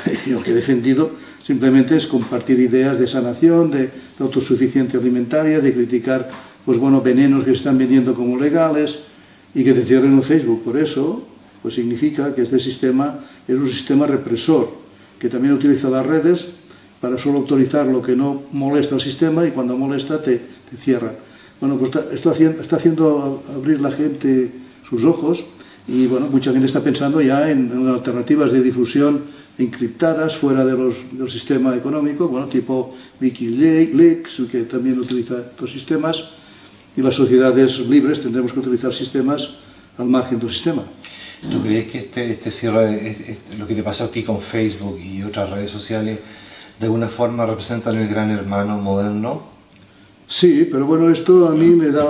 Lo 0.27 0.41
que 0.41 0.51
he 0.51 0.53
defendido 0.53 1.11
simplemente 1.49 1.97
es 1.97 2.05
compartir 2.05 2.59
ideas 2.59 2.99
de 2.99 3.07
sanación, 3.07 3.71
de, 3.71 3.89
de 3.89 4.19
autosuficiencia 4.19 4.99
alimentaria, 4.99 5.59
de 5.59 5.73
criticar, 5.73 6.29
pues 6.63 6.77
bueno, 6.77 7.01
venenos 7.01 7.43
que 7.43 7.53
están 7.53 7.75
vendiendo 7.75 8.13
como 8.13 8.37
legales 8.37 8.99
y 9.55 9.63
que 9.63 9.73
te 9.73 9.81
cierren 9.81 10.15
el 10.15 10.23
Facebook. 10.23 10.61
Por 10.63 10.77
eso, 10.77 11.23
pues 11.63 11.73
significa 11.73 12.35
que 12.35 12.43
este 12.43 12.59
sistema 12.59 13.21
es 13.47 13.55
un 13.55 13.67
sistema 13.67 14.05
represor, 14.05 14.69
que 15.17 15.27
también 15.27 15.55
utiliza 15.55 15.89
las 15.89 16.05
redes 16.05 16.49
para 17.01 17.17
solo 17.17 17.39
autorizar 17.39 17.87
lo 17.87 18.03
que 18.03 18.15
no 18.15 18.43
molesta 18.51 18.93
al 18.93 19.01
sistema 19.01 19.47
y 19.47 19.49
cuando 19.49 19.75
molesta 19.75 20.21
te, 20.21 20.37
te 20.69 20.77
cierra. 20.79 21.13
Bueno, 21.59 21.77
pues 21.77 21.89
está, 22.13 22.29
haciendo, 22.29 22.61
está 22.61 22.75
haciendo 22.75 23.41
abrir 23.55 23.81
la 23.81 23.89
gente 23.89 24.51
sus 24.87 25.03
ojos 25.03 25.43
y 25.91 26.05
bueno, 26.07 26.27
mucha 26.27 26.51
gente 26.51 26.67
está 26.67 26.81
pensando 26.81 27.19
ya 27.21 27.49
en, 27.49 27.71
en 27.71 27.87
alternativas 27.87 28.51
de 28.51 28.61
difusión 28.61 29.23
encriptadas 29.57 30.35
fuera 30.37 30.63
de 30.65 30.73
los, 30.77 30.95
del 31.11 31.29
sistema 31.29 31.75
económico, 31.75 32.27
bueno, 32.27 32.47
tipo 32.47 32.95
Wikileaks, 33.21 34.41
que 34.51 34.61
también 34.63 34.99
utiliza 34.99 35.39
estos 35.51 35.71
sistemas, 35.71 36.23
y 36.95 37.01
las 37.01 37.15
sociedades 37.15 37.79
libres 37.79 38.21
tendremos 38.21 38.53
que 38.53 38.59
utilizar 38.59 38.93
sistemas 38.93 39.49
al 39.97 40.07
margen 40.07 40.39
del 40.39 40.49
sistema. 40.51 40.83
¿Tú 41.51 41.61
crees 41.61 41.89
que 41.91 41.97
este, 41.99 42.31
este 42.31 42.51
cierre, 42.51 43.09
es- 43.09 43.19
es- 43.29 43.59
lo 43.59 43.65
que 43.67 43.75
te 43.75 43.83
pasó 43.83 44.05
a 44.05 44.11
ti 44.11 44.23
con 44.23 44.41
Facebook 44.41 44.99
y 44.99 45.23
otras 45.23 45.49
redes 45.49 45.71
sociales, 45.71 46.19
de 46.79 46.85
alguna 46.85 47.07
forma 47.07 47.45
representan 47.45 47.95
el 47.95 48.07
gran 48.07 48.29
hermano 48.29 48.77
moderno? 48.77 49.43
Sí, 50.27 50.67
pero 50.71 50.85
bueno, 50.85 51.09
esto 51.09 51.47
a 51.49 51.55
mí 51.55 51.67
me 51.69 51.89
da, 51.89 52.05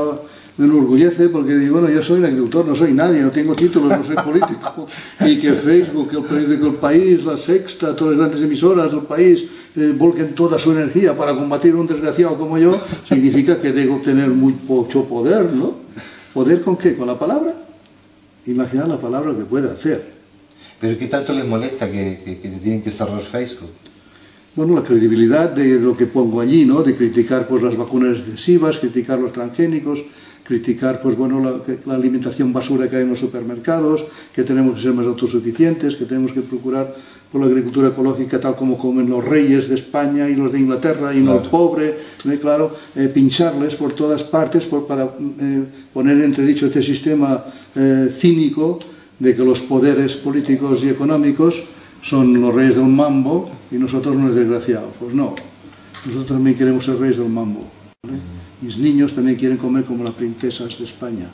me 0.60 0.66
enorgullece 0.66 1.30
porque 1.30 1.56
digo, 1.56 1.80
bueno, 1.80 1.89
yo 1.89 2.04
soy 2.04 2.20
un 2.20 2.25
agricultor, 2.25 2.66
no 2.68 2.75
soy 2.75 2.92
nadie, 2.94 3.22
no 3.22 3.32
tengo 3.32 3.56
títulos, 3.56 3.98
no 3.98 4.04
soy 4.04 4.16
político. 4.18 4.86
Y 5.25 5.38
que 5.39 5.54
Facebook, 5.54 6.10
el 6.12 6.24
periódico 6.25 6.68
El 6.68 6.74
País, 6.75 7.24
La 7.24 7.38
Sexta, 7.38 7.96
todas 7.96 8.16
las 8.18 8.20
grandes 8.28 8.42
emisoras 8.46 8.92
del 8.92 9.01
país 9.04 9.46
eh, 9.78 9.94
volquen 9.98 10.36
toda 10.36 10.60
su 10.60 10.72
energía 10.74 11.16
para 11.18 11.34
combatir 11.34 11.72
a 11.74 11.78
un 11.78 11.88
desgraciado 11.88 12.38
como 12.38 12.58
yo, 12.58 12.78
significa 13.08 13.60
que 13.62 13.72
debo 13.72 14.00
tener 14.01 14.28
muy 14.30 14.54
mucho 14.68 15.06
poder, 15.06 15.46
¿no? 15.54 15.75
¿Poder 16.34 16.62
con 16.62 16.75
qué? 16.78 16.96
¿Con 16.96 17.08
la 17.08 17.18
palabra? 17.18 17.54
Imaginar 18.46 18.88
la 18.89 19.00
palabra 19.00 19.34
que 19.38 19.46
puede 19.46 19.70
hacer. 19.72 20.04
¿Pero 20.82 20.98
qué 20.98 21.08
tanto 21.08 21.34
les 21.34 21.46
molesta 21.46 21.89
que, 21.89 22.22
que- 22.24 22.39
que 22.39 22.50
tienen 22.50 22.82
que 22.82 22.92
cerrar 22.92 23.22
Facebook? 23.22 23.70
Bueno, 24.56 24.75
la 24.75 24.84
credibilidad 24.84 25.50
de 25.50 25.80
lo 25.80 25.96
que 25.96 26.06
pongo 26.08 26.42
allí, 26.42 26.66
¿no? 26.66 26.82
De 26.84 26.96
criticar 26.96 27.48
pues 27.48 27.63
las 27.63 27.78
vacunas 27.78 28.18
excesivas, 28.20 28.78
criticar 28.80 29.20
los 29.20 29.32
transgénicos, 29.32 30.00
criticar 30.50 31.00
pues 31.00 31.15
bueno 31.15 31.39
la, 31.39 31.62
la, 31.86 31.94
alimentación 31.94 32.51
basura 32.51 32.89
que 32.89 32.96
hay 32.96 33.03
en 33.03 33.10
los 33.10 33.20
supermercados, 33.20 34.03
que 34.34 34.41
tenemos 34.44 34.75
que 34.75 34.82
ser 34.82 34.94
más 34.94 35.06
autosuficientes, 35.06 35.96
que 35.96 36.06
tenemos 36.06 36.32
que 36.32 36.41
procurar 36.41 36.96
por 37.32 37.39
la 37.41 37.46
agricultura 37.46 37.89
ecológica 37.89 38.39
tal 38.39 38.56
como 38.56 38.75
comen 38.75 39.08
los 39.12 39.24
reyes 39.24 39.70
de 39.70 39.75
España 39.75 40.27
y 40.27 40.36
los 40.36 40.51
de 40.51 40.60
Inglaterra 40.60 41.13
y 41.13 41.22
no 41.22 41.38
el 41.38 41.50
pobre, 41.50 41.98
¿eh? 42.25 42.39
claro, 42.41 42.75
eh, 42.96 43.12
pincharles 43.13 43.75
por 43.75 43.94
todas 43.94 44.24
partes 44.24 44.65
por, 44.65 44.88
para 44.88 45.03
eh, 45.06 45.65
poner 45.94 46.18
en 46.18 46.24
entredicho 46.24 46.65
este 46.65 46.82
sistema 46.82 47.46
cínico 48.20 48.79
de 49.20 49.36
que 49.36 49.44
los 49.44 49.60
poderes 49.60 50.15
políticos 50.15 50.84
y 50.84 50.89
económicos 50.89 51.62
son 52.01 52.41
los 52.41 52.56
reyes 52.56 52.75
del 52.75 52.88
mambo 52.88 53.51
y 53.72 53.75
nosotros 53.75 54.15
unos 54.15 54.34
desgraciados. 54.34 54.94
Pues 55.00 55.13
no, 55.13 55.36
nosotros 56.06 56.27
también 56.27 56.58
queremos 56.58 56.86
ser 56.86 56.98
reyes 56.98 57.18
del 57.18 57.29
mambo. 57.29 57.78
Mis 58.62 58.77
niños 58.77 59.13
también 59.13 59.38
quieren 59.38 59.58
comer 59.58 59.86
como 59.86 60.03
las 60.03 60.13
princesas 60.13 60.77
de 60.77 60.86
España. 60.86 61.29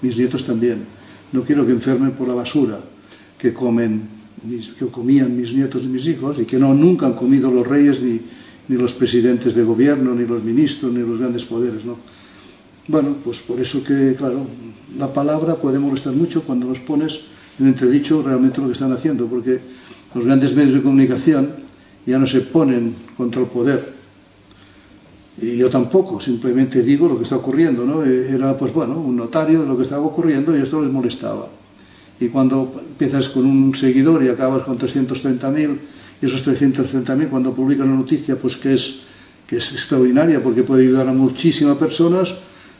Mis 0.00 0.16
nietos 0.16 0.44
también. 0.44 0.84
No 1.32 1.42
quiero 1.42 1.66
que 1.66 1.72
enfermen 1.72 2.12
por 2.12 2.28
la 2.28 2.34
basura 2.34 2.80
que 3.38 3.52
comen, 3.52 4.02
que 4.78 4.86
comían 4.86 5.36
mis 5.36 5.52
nietos 5.54 5.84
y 5.84 5.88
mis 5.88 6.06
hijos 6.06 6.38
y 6.38 6.44
que 6.44 6.58
no 6.58 6.74
nunca 6.74 7.06
han 7.06 7.14
comido 7.14 7.50
los 7.50 7.66
reyes 7.66 8.00
ni, 8.00 8.20
los 8.68 8.92
presidentes 8.92 9.54
de 9.54 9.64
gobierno, 9.64 10.14
ni 10.14 10.26
los 10.26 10.42
ministros, 10.42 10.92
ni 10.92 11.00
los 11.00 11.18
grandes 11.18 11.44
poderes, 11.44 11.84
¿no? 11.84 11.96
Bueno, 12.88 13.16
pues 13.22 13.38
por 13.40 13.60
eso 13.60 13.84
que, 13.84 14.14
claro, 14.16 14.46
la 14.98 15.12
palabra 15.12 15.56
puede 15.56 15.78
molestar 15.78 16.14
mucho 16.14 16.42
cuando 16.42 16.66
nos 16.66 16.78
pones 16.78 17.20
en 17.58 17.68
entredicho 17.68 18.22
realmente 18.22 18.60
lo 18.60 18.68
que 18.68 18.72
están 18.72 18.92
haciendo, 18.92 19.26
porque 19.26 19.60
los 20.14 20.24
grandes 20.24 20.54
medios 20.54 20.74
de 20.74 20.82
comunicación 20.82 21.50
ya 22.06 22.18
no 22.18 22.26
se 22.26 22.40
ponen 22.40 22.94
contra 23.16 23.42
el 23.42 23.48
poder, 23.48 23.91
y 25.40 25.56
yo 25.56 25.70
tampoco, 25.70 26.20
simplemente 26.20 26.82
digo 26.82 27.08
lo 27.08 27.16
que 27.16 27.24
está 27.24 27.36
ocurriendo, 27.36 27.86
¿no? 27.86 28.04
Era, 28.04 28.56
pues 28.56 28.72
bueno, 28.72 29.00
un 29.00 29.16
notario 29.16 29.62
de 29.62 29.66
lo 29.66 29.76
que 29.76 29.84
estaba 29.84 30.02
ocurriendo 30.02 30.56
y 30.56 30.60
esto 30.60 30.82
les 30.82 30.92
molestaba. 30.92 31.48
Y 32.20 32.28
cuando 32.28 32.70
empiezas 32.76 33.28
con 33.28 33.46
un 33.46 33.74
seguidor 33.74 34.22
y 34.22 34.28
acabas 34.28 34.64
con 34.64 34.78
330.000, 34.78 35.78
y 36.20 36.26
esos 36.26 36.46
330.000 36.46 37.28
cuando 37.28 37.54
publican 37.54 37.88
una 37.88 38.00
noticia, 38.00 38.36
pues 38.36 38.56
que 38.56 38.74
es, 38.74 39.00
que 39.46 39.56
es 39.56 39.72
extraordinaria 39.72 40.42
porque 40.42 40.62
puede 40.62 40.82
ayudar 40.84 41.08
a 41.08 41.12
muchísimas 41.12 41.78
personas, 41.78 42.34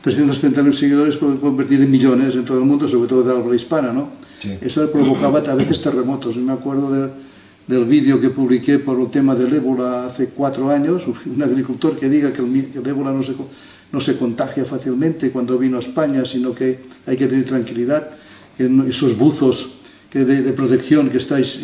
330.000 0.05 0.73
seguidores 0.73 1.15
pueden 1.15 1.37
convertir 1.37 1.81
en 1.81 1.89
millones 1.89 2.35
en 2.35 2.45
todo 2.45 2.59
el 2.59 2.65
mundo, 2.65 2.87
sobre 2.87 3.07
todo 3.09 3.23
de 3.23 3.31
habla 3.31 3.55
hispana, 3.55 3.91
¿no? 3.91 4.09
Sí. 4.41 4.57
Eso 4.61 4.89
provocaba 4.91 5.39
a 5.39 5.55
veces 5.55 5.81
terremotos. 5.81 6.35
Yo 6.35 6.41
me 6.41 6.53
acuerdo 6.53 6.91
de 6.91 7.09
del 7.67 7.85
vídeo 7.85 8.19
que 8.19 8.29
publiqué 8.29 8.79
por 8.79 8.99
el 8.99 9.09
tema 9.09 9.35
del 9.35 9.53
ébola 9.53 10.07
hace 10.07 10.27
cuatro 10.27 10.69
años, 10.69 11.03
un 11.07 11.41
agricultor 11.41 11.97
que 11.97 12.09
diga 12.09 12.33
que 12.33 12.41
el, 12.41 12.71
que 12.71 12.79
el 12.79 12.87
ébola 12.87 13.11
no 13.11 13.23
se, 13.23 13.33
no 13.91 14.01
se 14.01 14.17
contagia 14.17 14.65
fácilmente 14.65 15.31
cuando 15.31 15.57
vino 15.57 15.77
a 15.77 15.79
España, 15.79 16.25
sino 16.25 16.53
que 16.53 16.79
hay 17.05 17.15
que 17.15 17.27
tener 17.27 17.45
tranquilidad, 17.45 18.09
en 18.59 18.87
esos 18.89 19.17
buzos 19.17 19.73
que 20.09 20.25
de, 20.25 20.53
protección 20.53 21.09
que 21.09 21.17
estáis, 21.17 21.57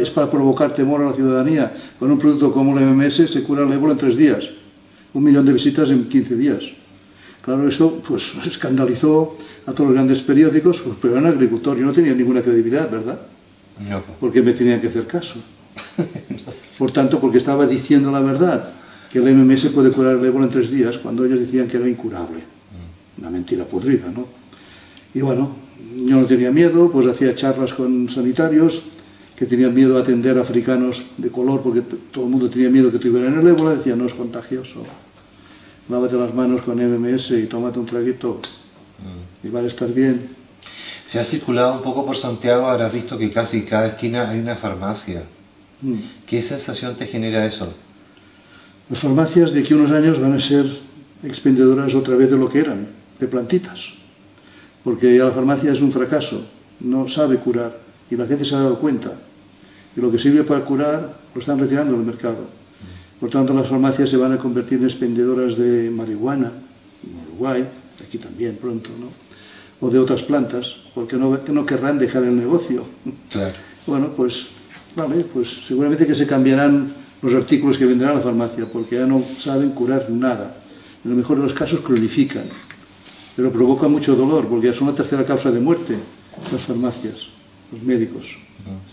es 0.00 0.10
para 0.10 0.28
provocar 0.28 0.74
temor 0.74 1.02
a 1.02 1.10
la 1.10 1.12
ciudadanía. 1.12 1.72
Con 1.98 2.10
un 2.10 2.18
producto 2.18 2.52
como 2.52 2.76
el 2.76 2.84
MMS 2.84 3.30
se 3.30 3.42
cura 3.44 3.62
el 3.62 3.72
ébola 3.72 3.92
en 3.92 3.98
tres 3.98 4.16
días, 4.16 4.48
un 5.14 5.22
millón 5.22 5.46
de 5.46 5.52
visitas 5.52 5.90
en 5.90 6.08
15 6.08 6.36
días. 6.36 6.64
Claro, 7.42 7.68
esto 7.68 8.02
pues 8.06 8.32
escandalizó 8.46 9.36
a 9.66 9.72
todos 9.72 9.90
los 9.90 9.94
grandes 9.94 10.20
periódicos, 10.20 10.80
pues, 10.80 10.96
pero 11.00 11.16
era 11.16 11.22
un 11.22 11.28
agricultor 11.28 11.78
y 11.78 11.82
no 11.82 11.92
tenía 11.92 12.14
ninguna 12.14 12.42
credibilidad, 12.42 12.90
¿verdad? 12.90 13.20
No. 13.78 14.02
Porque 14.20 14.42
me 14.42 14.52
tenían 14.52 14.80
que 14.80 14.88
hacer 14.88 15.06
caso. 15.06 15.34
Por 16.78 16.92
tanto, 16.92 17.20
porque 17.20 17.38
estaba 17.38 17.66
diciendo 17.66 18.10
la 18.10 18.20
verdad, 18.20 18.70
que 19.10 19.18
el 19.18 19.34
MMS 19.34 19.66
puede 19.66 19.90
curar 19.90 20.16
el 20.16 20.24
ébola 20.24 20.44
en 20.46 20.50
tres 20.50 20.70
días, 20.70 20.98
cuando 20.98 21.24
ellos 21.24 21.40
decían 21.40 21.68
que 21.68 21.78
era 21.78 21.88
incurable. 21.88 22.44
Una 23.18 23.30
mentira 23.30 23.64
podrida, 23.64 24.08
¿no? 24.14 24.26
Y 25.14 25.22
bueno, 25.22 25.52
yo 25.94 26.20
no 26.20 26.26
tenía 26.26 26.50
miedo, 26.50 26.90
pues 26.90 27.06
hacía 27.06 27.34
charlas 27.34 27.72
con 27.72 28.08
sanitarios 28.10 28.82
que 29.36 29.46
tenían 29.46 29.74
miedo 29.74 29.96
a 29.96 30.00
atender 30.00 30.36
a 30.38 30.42
africanos 30.42 31.02
de 31.16 31.30
color 31.30 31.62
porque 31.62 31.82
todo 32.10 32.24
el 32.24 32.30
mundo 32.30 32.50
tenía 32.50 32.70
miedo 32.70 32.90
que 32.90 32.98
tuvieran 32.98 33.38
el 33.38 33.46
ébola, 33.46 33.76
decía, 33.76 33.96
no 33.96 34.06
es 34.06 34.14
contagioso. 34.14 34.84
Lávate 35.88 36.16
las 36.16 36.34
manos 36.34 36.62
con 36.62 36.76
MMS 36.76 37.30
y 37.30 37.46
tómate 37.46 37.78
un 37.78 37.86
traguito 37.86 38.40
y 39.42 39.48
va 39.48 39.60
a 39.60 39.66
estar 39.66 39.92
bien. 39.92 40.28
Si 41.06 41.18
has 41.18 41.28
circulado 41.28 41.74
un 41.74 41.82
poco 41.82 42.04
por 42.04 42.16
Santiago, 42.16 42.66
habrás 42.66 42.92
visto 42.92 43.16
que 43.16 43.30
casi 43.30 43.58
en 43.58 43.66
cada 43.66 43.86
esquina 43.88 44.28
hay 44.28 44.40
una 44.40 44.56
farmacia. 44.56 45.22
Mm. 45.82 46.26
¿Qué 46.26 46.42
sensación 46.42 46.96
te 46.96 47.06
genera 47.06 47.46
eso? 47.46 47.72
Las 48.88 48.98
farmacias 48.98 49.52
de 49.52 49.60
aquí 49.60 49.72
a 49.72 49.76
unos 49.76 49.90
años 49.92 50.20
van 50.20 50.34
a 50.34 50.40
ser 50.40 50.66
expendedoras 51.22 51.94
otra 51.94 52.16
vez 52.16 52.30
de 52.30 52.36
lo 52.36 52.48
que 52.48 52.60
eran, 52.60 52.88
de 53.18 53.26
plantitas. 53.28 53.92
Porque 54.84 55.16
ya 55.16 55.24
la 55.24 55.32
farmacia 55.32 55.72
es 55.72 55.80
un 55.80 55.92
fracaso, 55.92 56.44
no 56.80 57.08
sabe 57.08 57.38
curar 57.38 57.78
y 58.10 58.16
la 58.16 58.26
gente 58.26 58.44
se 58.44 58.54
ha 58.54 58.60
dado 58.60 58.78
cuenta. 58.78 59.12
Y 59.96 60.00
lo 60.00 60.10
que 60.10 60.18
sirve 60.18 60.44
para 60.44 60.64
curar 60.64 61.16
lo 61.34 61.40
están 61.40 61.58
retirando 61.58 61.96
del 61.96 62.04
mercado. 62.04 62.46
Por 63.18 63.30
tanto, 63.30 63.54
las 63.54 63.68
farmacias 63.68 64.10
se 64.10 64.16
van 64.16 64.32
a 64.32 64.38
convertir 64.38 64.78
en 64.78 64.84
expendedoras 64.84 65.56
de 65.56 65.90
marihuana, 65.90 66.52
en 67.02 67.28
Uruguay, 67.28 67.66
aquí 68.06 68.18
también 68.18 68.56
pronto, 68.56 68.90
¿no? 69.00 69.25
O 69.80 69.90
de 69.90 69.98
otras 69.98 70.22
plantas, 70.22 70.76
porque 70.94 71.16
no, 71.16 71.38
no 71.48 71.66
querrán 71.66 71.98
dejar 71.98 72.24
el 72.24 72.36
negocio. 72.36 72.84
Claro. 73.30 73.54
Bueno, 73.86 74.08
pues, 74.16 74.48
vale, 74.94 75.24
pues 75.24 75.66
seguramente 75.66 76.06
que 76.06 76.14
se 76.14 76.26
cambiarán 76.26 76.92
los 77.22 77.34
artículos 77.34 77.78
que 77.78 77.86
vendrán 77.86 78.12
a 78.12 78.14
la 78.14 78.20
farmacia, 78.20 78.66
porque 78.66 78.96
ya 78.96 79.06
no 79.06 79.22
saben 79.40 79.70
curar 79.70 80.10
nada. 80.10 80.56
En 81.04 81.10
lo 81.10 81.16
mejor 81.16 81.36
de 81.36 81.44
los 81.44 81.52
casos 81.52 81.80
cronifican, 81.80 82.44
pero 83.36 83.50
provoca 83.50 83.88
mucho 83.88 84.16
dolor, 84.16 84.46
porque 84.46 84.68
ya 84.68 84.72
son 84.72 84.88
la 84.88 84.94
tercera 84.94 85.24
causa 85.24 85.50
de 85.50 85.60
muerte, 85.60 85.96
las 86.50 86.62
farmacias, 86.62 87.28
los 87.72 87.82
médicos. 87.82 88.36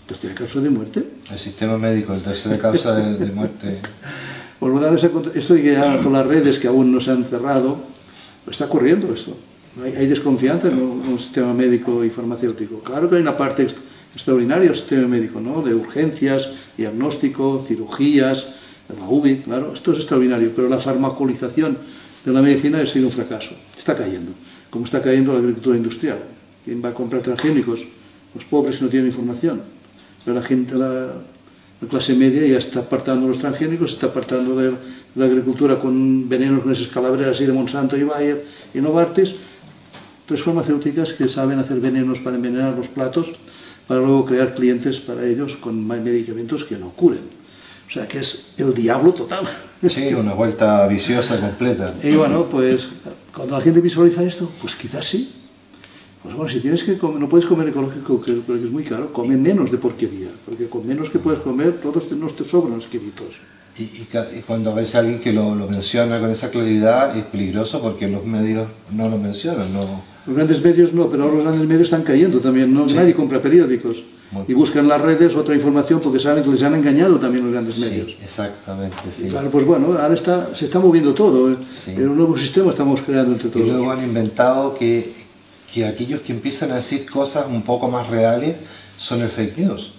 ¿Tercera 0.06 0.34
causa 0.34 0.60
de 0.60 0.70
muerte? 0.70 1.04
El 1.30 1.38
sistema 1.38 1.76
médico, 1.78 2.12
la 2.12 2.20
tercera 2.20 2.58
causa 2.58 2.94
de, 2.94 3.18
de 3.18 3.32
muerte. 3.32 3.80
Por 4.60 4.72
lo 4.72 4.80
tanto, 4.80 5.32
esto 5.34 5.54
que 5.54 5.72
ya 5.72 5.98
con 6.02 6.12
las 6.12 6.26
redes 6.26 6.58
que 6.58 6.68
aún 6.68 6.92
no 6.92 7.00
se 7.00 7.10
han 7.10 7.24
cerrado, 7.24 7.78
está 8.48 8.66
ocurriendo 8.66 9.12
esto. 9.12 9.36
Hay, 9.82 9.92
hay 9.92 10.06
desconfianza 10.06 10.68
en 10.68 10.74
un, 10.74 11.08
un, 11.08 11.18
sistema 11.18 11.52
médico 11.52 12.04
y 12.04 12.10
farmacéutico. 12.10 12.80
Claro 12.80 13.08
que 13.08 13.16
hay 13.16 13.22
una 13.22 13.36
parte 13.36 13.64
ext 13.64 13.78
extraordinaria 14.14 14.68
del 14.68 14.76
sistema 14.76 15.08
médico, 15.08 15.40
¿no? 15.40 15.62
De 15.62 15.74
urgencias, 15.74 16.48
diagnóstico, 16.76 17.64
cirugías, 17.66 18.46
la 18.88 19.08
UBI, 19.08 19.38
claro, 19.38 19.72
esto 19.74 19.92
es 19.92 19.98
extraordinario, 19.98 20.52
pero 20.54 20.68
la 20.68 20.78
farmacolización 20.78 21.78
de 22.24 22.32
la 22.32 22.42
medicina 22.42 22.80
ha 22.80 22.86
sido 22.86 23.06
un 23.06 23.12
fracaso. 23.12 23.54
Está 23.76 23.96
cayendo, 23.96 24.32
como 24.70 24.84
está 24.84 25.02
cayendo 25.02 25.32
la 25.32 25.38
agricultura 25.38 25.76
industrial. 25.76 26.18
¿Quién 26.64 26.82
va 26.84 26.90
a 26.90 26.94
comprar 26.94 27.22
transgénicos? 27.22 27.80
Los 28.34 28.44
pobres 28.44 28.76
que 28.76 28.84
no 28.84 28.90
tienen 28.90 29.08
información. 29.08 29.62
Pero 30.24 30.36
la 30.38 30.42
gente, 30.42 30.74
la, 30.74 31.14
la 31.80 31.88
clase 31.88 32.14
media 32.14 32.46
ya 32.46 32.58
está 32.58 32.80
apartando 32.80 33.26
los 33.26 33.38
transgénicos, 33.38 33.92
está 33.92 34.06
apartando 34.06 34.56
de 34.56 34.72
la 35.14 35.24
agricultura 35.24 35.78
con 35.78 36.28
venenos 36.28 36.66
esas 36.70 36.92
calabreras 36.92 37.40
y 37.40 37.46
de 37.46 37.52
Monsanto 37.52 37.96
y 37.96 38.04
Bayer 38.04 38.44
y 38.72 38.80
Novartis, 38.80 39.34
tres 40.26 40.42
farmacéuticas 40.42 41.12
que 41.12 41.28
saben 41.28 41.58
hacer 41.58 41.80
venenos 41.80 42.18
para 42.18 42.36
envenenar 42.36 42.76
los 42.76 42.88
platos 42.88 43.32
para 43.86 44.00
luego 44.00 44.24
crear 44.24 44.54
clientes 44.54 45.00
para 45.00 45.26
ellos 45.26 45.56
con 45.56 45.86
medicamentos 45.86 46.64
que 46.64 46.76
no 46.76 46.90
curen. 46.90 47.44
O 47.86 47.90
sea 47.92 48.08
que 48.08 48.18
es 48.18 48.52
el 48.56 48.74
diablo 48.74 49.12
total. 49.12 49.46
Sí, 49.86 50.14
una 50.18 50.34
vuelta 50.34 50.86
viciosa 50.86 51.38
completa. 51.38 51.94
Y 52.02 52.14
bueno, 52.16 52.46
pues 52.50 52.88
cuando 53.34 53.58
la 53.58 53.62
gente 53.62 53.80
visualiza 53.80 54.22
esto, 54.22 54.50
pues 54.60 54.74
quizás 54.74 55.06
sí. 55.06 55.32
Pues 56.22 56.34
bueno, 56.34 56.50
si 56.50 56.60
tienes 56.60 56.82
que 56.82 56.96
comer, 56.96 57.20
no 57.20 57.28
puedes 57.28 57.46
comer 57.46 57.68
ecológico 57.68 58.18
porque 58.46 58.64
es 58.64 58.70
muy 58.70 58.84
caro, 58.84 59.12
come 59.12 59.36
menos 59.36 59.70
de 59.70 59.76
porquería, 59.76 60.28
porque 60.46 60.70
con 60.70 60.86
menos 60.86 61.10
que 61.10 61.18
puedes 61.18 61.40
comer, 61.40 61.80
todos 61.82 62.08
te, 62.08 62.14
no 62.14 62.28
te 62.28 62.46
sobran 62.46 62.76
los. 62.76 62.88
Y, 63.76 63.82
y, 63.82 64.08
y, 64.36 64.40
cuando 64.42 64.72
ves 64.72 64.94
a 64.94 65.00
alguien 65.00 65.20
que 65.20 65.32
lo, 65.32 65.54
lo, 65.54 65.68
menciona 65.68 66.20
con 66.20 66.30
esa 66.30 66.50
claridad, 66.50 67.16
es 67.16 67.24
peligroso 67.24 67.80
porque 67.82 68.06
los 68.06 68.24
medios 68.24 68.68
no 68.92 69.08
lo 69.08 69.18
mencionan. 69.18 69.72
No... 69.72 70.02
Los 70.26 70.36
grandes 70.36 70.62
medios 70.62 70.92
no, 70.92 71.10
pero 71.10 71.24
ahora 71.24 71.34
los 71.34 71.44
grandes 71.44 71.66
medios 71.66 71.88
están 71.88 72.02
cayendo 72.02 72.38
también. 72.40 72.72
No, 72.72 72.88
sí. 72.88 72.94
Nadie 72.94 73.14
compra 73.14 73.42
periódicos. 73.42 74.04
Muy 74.30 74.44
y 74.46 74.54
buscan 74.54 74.86
las 74.88 75.00
redes 75.00 75.34
otra 75.34 75.54
información 75.54 76.00
porque 76.00 76.20
saben 76.20 76.44
que 76.44 76.50
les 76.50 76.62
han 76.62 76.74
engañado 76.74 77.18
también 77.18 77.44
los 77.44 77.52
grandes 77.52 77.78
medios. 77.78 78.06
Sí, 78.06 78.16
exactamente, 78.22 78.96
sí. 79.10 79.28
Claro, 79.28 79.50
pues 79.50 79.64
bueno, 79.64 79.98
ahora 79.98 80.14
está, 80.14 80.54
se 80.54 80.66
está 80.66 80.78
moviendo 80.78 81.12
todo. 81.12 81.52
¿eh? 81.52 81.56
Sí. 81.84 81.92
un 81.96 82.16
nuevo 82.16 82.38
sistema 82.38 82.70
estamos 82.70 83.02
creando 83.02 83.32
entre 83.32 83.48
todos. 83.48 83.66
Y 83.66 83.70
luego 83.70 83.90
han 83.90 84.04
inventado 84.04 84.74
que, 84.74 85.12
que 85.72 85.84
aquellos 85.84 86.20
que 86.20 86.32
empiezan 86.32 86.70
a 86.70 86.76
decir 86.76 87.10
cosas 87.10 87.46
un 87.48 87.62
poco 87.62 87.88
más 87.88 88.08
reales 88.08 88.56
son 88.98 89.20
el 89.20 89.30
fake 89.30 89.58
news. 89.58 89.93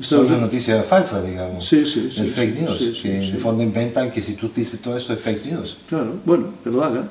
Son 0.00 0.26
una 0.26 0.38
noticia 0.38 0.82
falsa, 0.82 1.22
digamos. 1.22 1.66
Sí, 1.66 1.86
sí, 1.86 2.10
sí. 2.12 2.20
El 2.20 2.30
fake 2.30 2.60
news. 2.60 2.78
Sí, 2.78 2.94
sí, 2.94 3.02
que 3.02 3.16
en 3.16 3.34
el 3.34 3.38
fondo 3.38 3.62
inventan 3.62 4.10
que 4.10 4.20
si 4.20 4.34
tú 4.34 4.50
dices 4.54 4.80
todo 4.80 4.96
eso 4.96 5.12
es 5.14 5.20
fake 5.20 5.46
news. 5.46 5.78
Claro, 5.88 6.14
bueno, 6.24 6.48
que 6.62 6.70
lo 6.70 6.84
hagan. 6.84 7.08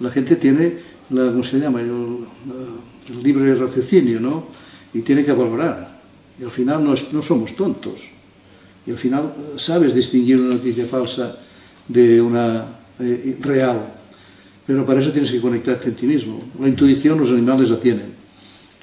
La 0.00 0.10
gente 0.10 0.36
tiene, 0.36 0.74
la, 1.10 1.26
¿cómo 1.26 1.44
se 1.44 1.58
llama? 1.58 1.80
El, 1.80 2.26
el 3.08 3.22
libre 3.22 3.54
raciocinio, 3.54 4.20
¿no? 4.20 4.48
Y 4.92 5.00
tiene 5.00 5.24
que 5.24 5.32
valorar. 5.32 5.96
Y 6.38 6.44
al 6.44 6.50
final 6.50 6.84
no, 6.84 6.92
es, 6.92 7.10
no 7.12 7.22
somos 7.22 7.56
tontos. 7.56 8.00
Y 8.86 8.90
al 8.90 8.98
final 8.98 9.32
sabes 9.56 9.94
distinguir 9.94 10.38
una 10.40 10.54
noticia 10.54 10.86
falsa 10.86 11.36
de 11.88 12.20
una 12.20 12.66
eh, 13.00 13.36
real. 13.40 13.80
Pero 14.66 14.84
para 14.84 15.00
eso 15.00 15.10
tienes 15.10 15.30
que 15.30 15.40
conectarte 15.40 15.88
en 15.88 15.94
ti 15.94 16.06
mismo. 16.06 16.42
La 16.60 16.68
intuición 16.68 17.18
los 17.18 17.30
animales 17.30 17.70
la 17.70 17.80
tienen. 17.80 18.14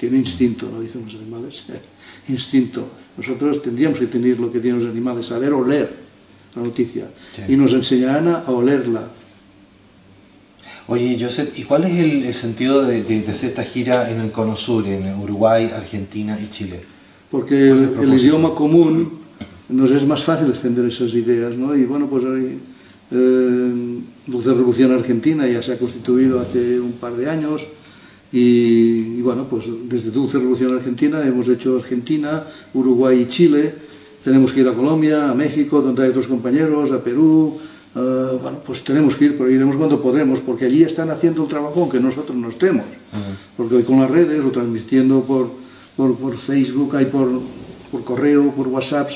Tienen 0.04 0.20
instinto, 0.20 0.68
no 0.72 0.80
dicen 0.80 1.02
los 1.06 1.14
animales. 1.14 1.64
instinto. 2.28 2.88
Nosotros 3.16 3.62
tendríamos 3.62 3.98
que 3.98 4.06
tener 4.06 4.38
lo 4.38 4.50
que 4.52 4.60
tienen 4.60 4.80
los 4.82 4.90
animales, 4.90 5.26
saber 5.26 5.52
oler 5.52 5.90
la 6.54 6.62
noticia. 6.62 7.06
Sí. 7.34 7.52
Y 7.52 7.56
nos 7.56 7.72
enseñarán 7.72 8.28
a 8.28 8.44
olerla. 8.50 9.08
Oye, 10.86 11.16
Joseph, 11.18 11.58
¿y 11.58 11.62
cuál 11.62 11.84
es 11.84 11.92
el, 11.92 12.24
el 12.24 12.34
sentido 12.34 12.82
de, 12.82 13.02
de- 13.02 13.22
de 13.22 13.32
hacer 13.32 13.50
esta 13.50 13.64
gira 13.64 14.10
en 14.10 14.20
el 14.20 14.30
Cono 14.30 14.56
Sur, 14.56 14.86
en 14.86 15.18
Uruguay, 15.18 15.70
Argentina 15.74 16.38
y 16.38 16.50
Chile? 16.50 16.80
Porque 17.30 17.70
¿Cuál 17.94 18.08
es 18.08 18.12
el 18.14 18.20
idioma 18.20 18.54
común 18.54 19.20
nos 19.70 19.90
es 19.92 20.06
más 20.06 20.22
fácil 20.24 20.48
extender 20.50 20.84
esas 20.84 21.14
ideas, 21.14 21.56
¿no? 21.56 21.74
Y 21.74 21.84
bueno, 21.86 22.06
pues 22.06 22.22
hoy, 22.24 22.58
eh, 23.10 23.72
Luz 24.26 24.44
de 24.44 24.52
Revolución 24.52 24.92
Argentina 24.92 25.48
ya 25.48 25.62
se 25.62 25.72
ha 25.72 25.78
constituido 25.78 26.40
hace 26.40 26.78
un 26.78 26.92
par 26.92 27.14
de 27.16 27.30
años 27.30 27.62
y, 28.34 29.18
y 29.18 29.22
bueno, 29.22 29.46
pues 29.48 29.66
desde 29.88 30.10
Dulce 30.10 30.38
Revolución 30.38 30.74
Argentina 30.74 31.24
hemos 31.24 31.48
hecho 31.48 31.76
Argentina, 31.76 32.44
Uruguay 32.74 33.22
y 33.22 33.28
Chile. 33.28 33.74
Tenemos 34.24 34.52
que 34.52 34.60
ir 34.60 34.68
a 34.68 34.74
Colombia, 34.74 35.30
a 35.30 35.34
México, 35.34 35.80
donde 35.80 36.02
hay 36.02 36.10
otros 36.10 36.26
compañeros, 36.26 36.92
a 36.92 37.02
Perú. 37.02 37.58
eh, 37.94 38.38
bueno, 38.42 38.58
pues 38.66 38.82
tenemos 38.82 39.14
que 39.14 39.26
ir, 39.26 39.38
pero 39.38 39.48
iremos 39.48 39.76
cuando 39.76 40.02
podremos, 40.02 40.40
porque 40.40 40.64
allí 40.64 40.82
están 40.82 41.10
haciendo 41.10 41.42
un 41.42 41.48
trabajo 41.48 41.80
aunque 41.80 42.00
nosotros 42.00 42.36
no 42.36 42.48
estemos 42.48 42.86
porque 43.56 43.76
hoy 43.76 43.82
con 43.84 44.00
las 44.00 44.10
redes 44.10 44.44
o 44.44 44.50
transmitiendo 44.50 45.22
por, 45.22 45.50
por, 45.96 46.16
por 46.16 46.36
Facebook, 46.36 46.96
hay 46.96 47.06
por, 47.06 47.28
por 47.92 48.04
correo, 48.04 48.50
por 48.50 48.66
WhatsApp, 48.68 49.10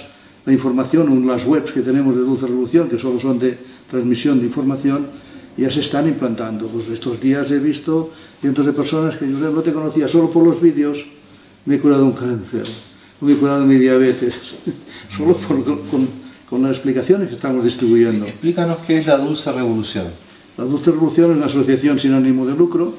la 0.46 0.52
información, 0.52 1.26
las 1.26 1.44
webs 1.44 1.72
que 1.72 1.80
tenemos 1.82 2.14
de 2.14 2.22
Dulce 2.22 2.46
Revolución, 2.46 2.88
que 2.88 2.98
solo 2.98 3.18
son 3.18 3.38
de 3.38 3.58
transmisión 3.90 4.38
de 4.38 4.46
información, 4.46 5.06
ya 5.58 5.70
se 5.70 5.80
están 5.80 6.06
implantando. 6.08 6.68
Pues 6.68 6.88
estos 6.88 7.20
días 7.20 7.50
he 7.50 7.58
visto 7.58 8.10
cientos 8.40 8.64
de 8.64 8.72
personas 8.72 9.16
que 9.16 9.28
yo 9.30 9.38
no 9.38 9.60
te 9.62 9.72
conocía 9.72 10.08
solo 10.08 10.30
por 10.30 10.44
los 10.44 10.60
vídeos, 10.60 11.04
me 11.66 11.74
he 11.74 11.78
curado 11.80 12.04
un 12.06 12.12
cáncer, 12.12 12.64
o 13.20 13.24
me 13.26 13.32
he 13.32 13.36
curado 13.36 13.66
mi 13.66 13.74
diabetes, 13.76 14.34
solo 15.16 15.36
por- 15.36 15.64
con, 15.64 16.08
con 16.48 16.62
las 16.62 16.72
explicaciones 16.72 17.28
que 17.28 17.34
estamos 17.34 17.64
distribuyendo. 17.64 18.24
Explícanos 18.26 18.78
qué 18.86 18.98
es 18.98 19.06
la 19.06 19.18
Dulce 19.18 19.50
Revolución. 19.52 20.06
La 20.56 20.64
Dulce 20.64 20.90
Revolución 20.90 21.32
es 21.32 21.36
una 21.36 21.46
asociación 21.46 21.98
sin 21.98 22.12
ánimo 22.14 22.46
de 22.46 22.54
lucro 22.54 22.94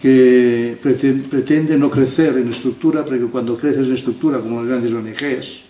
que 0.00 0.76
preten- 0.82 1.22
pretende 1.28 1.78
no 1.78 1.90
crecer 1.90 2.36
en 2.36 2.48
estructura, 2.50 3.04
porque 3.04 3.24
cuando 3.26 3.56
creces 3.56 3.86
en 3.86 3.94
estructura, 3.94 4.40
como 4.40 4.60
las 4.60 4.68
grandes 4.68 4.92
ONGs, 4.92 5.60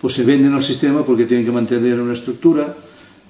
pues 0.00 0.14
se 0.14 0.22
venden 0.22 0.52
al 0.54 0.62
sistema 0.62 1.04
porque 1.04 1.24
tienen 1.24 1.44
que 1.44 1.52
mantener 1.52 1.98
una 2.00 2.12
estructura 2.14 2.76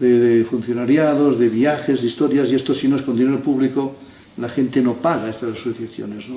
de, 0.00 0.18
de 0.18 0.44
funcionariados, 0.44 1.38
de 1.38 1.48
viajes, 1.48 2.00
de 2.00 2.08
historias, 2.08 2.50
y 2.50 2.54
esto 2.54 2.74
si 2.74 2.88
no 2.88 2.96
es 2.96 3.02
con 3.02 3.16
dinero 3.16 3.40
público, 3.40 3.94
la 4.36 4.48
gente 4.48 4.82
no 4.82 4.94
paga 4.94 5.30
estas 5.30 5.58
asociaciones. 5.58 6.28
No, 6.28 6.36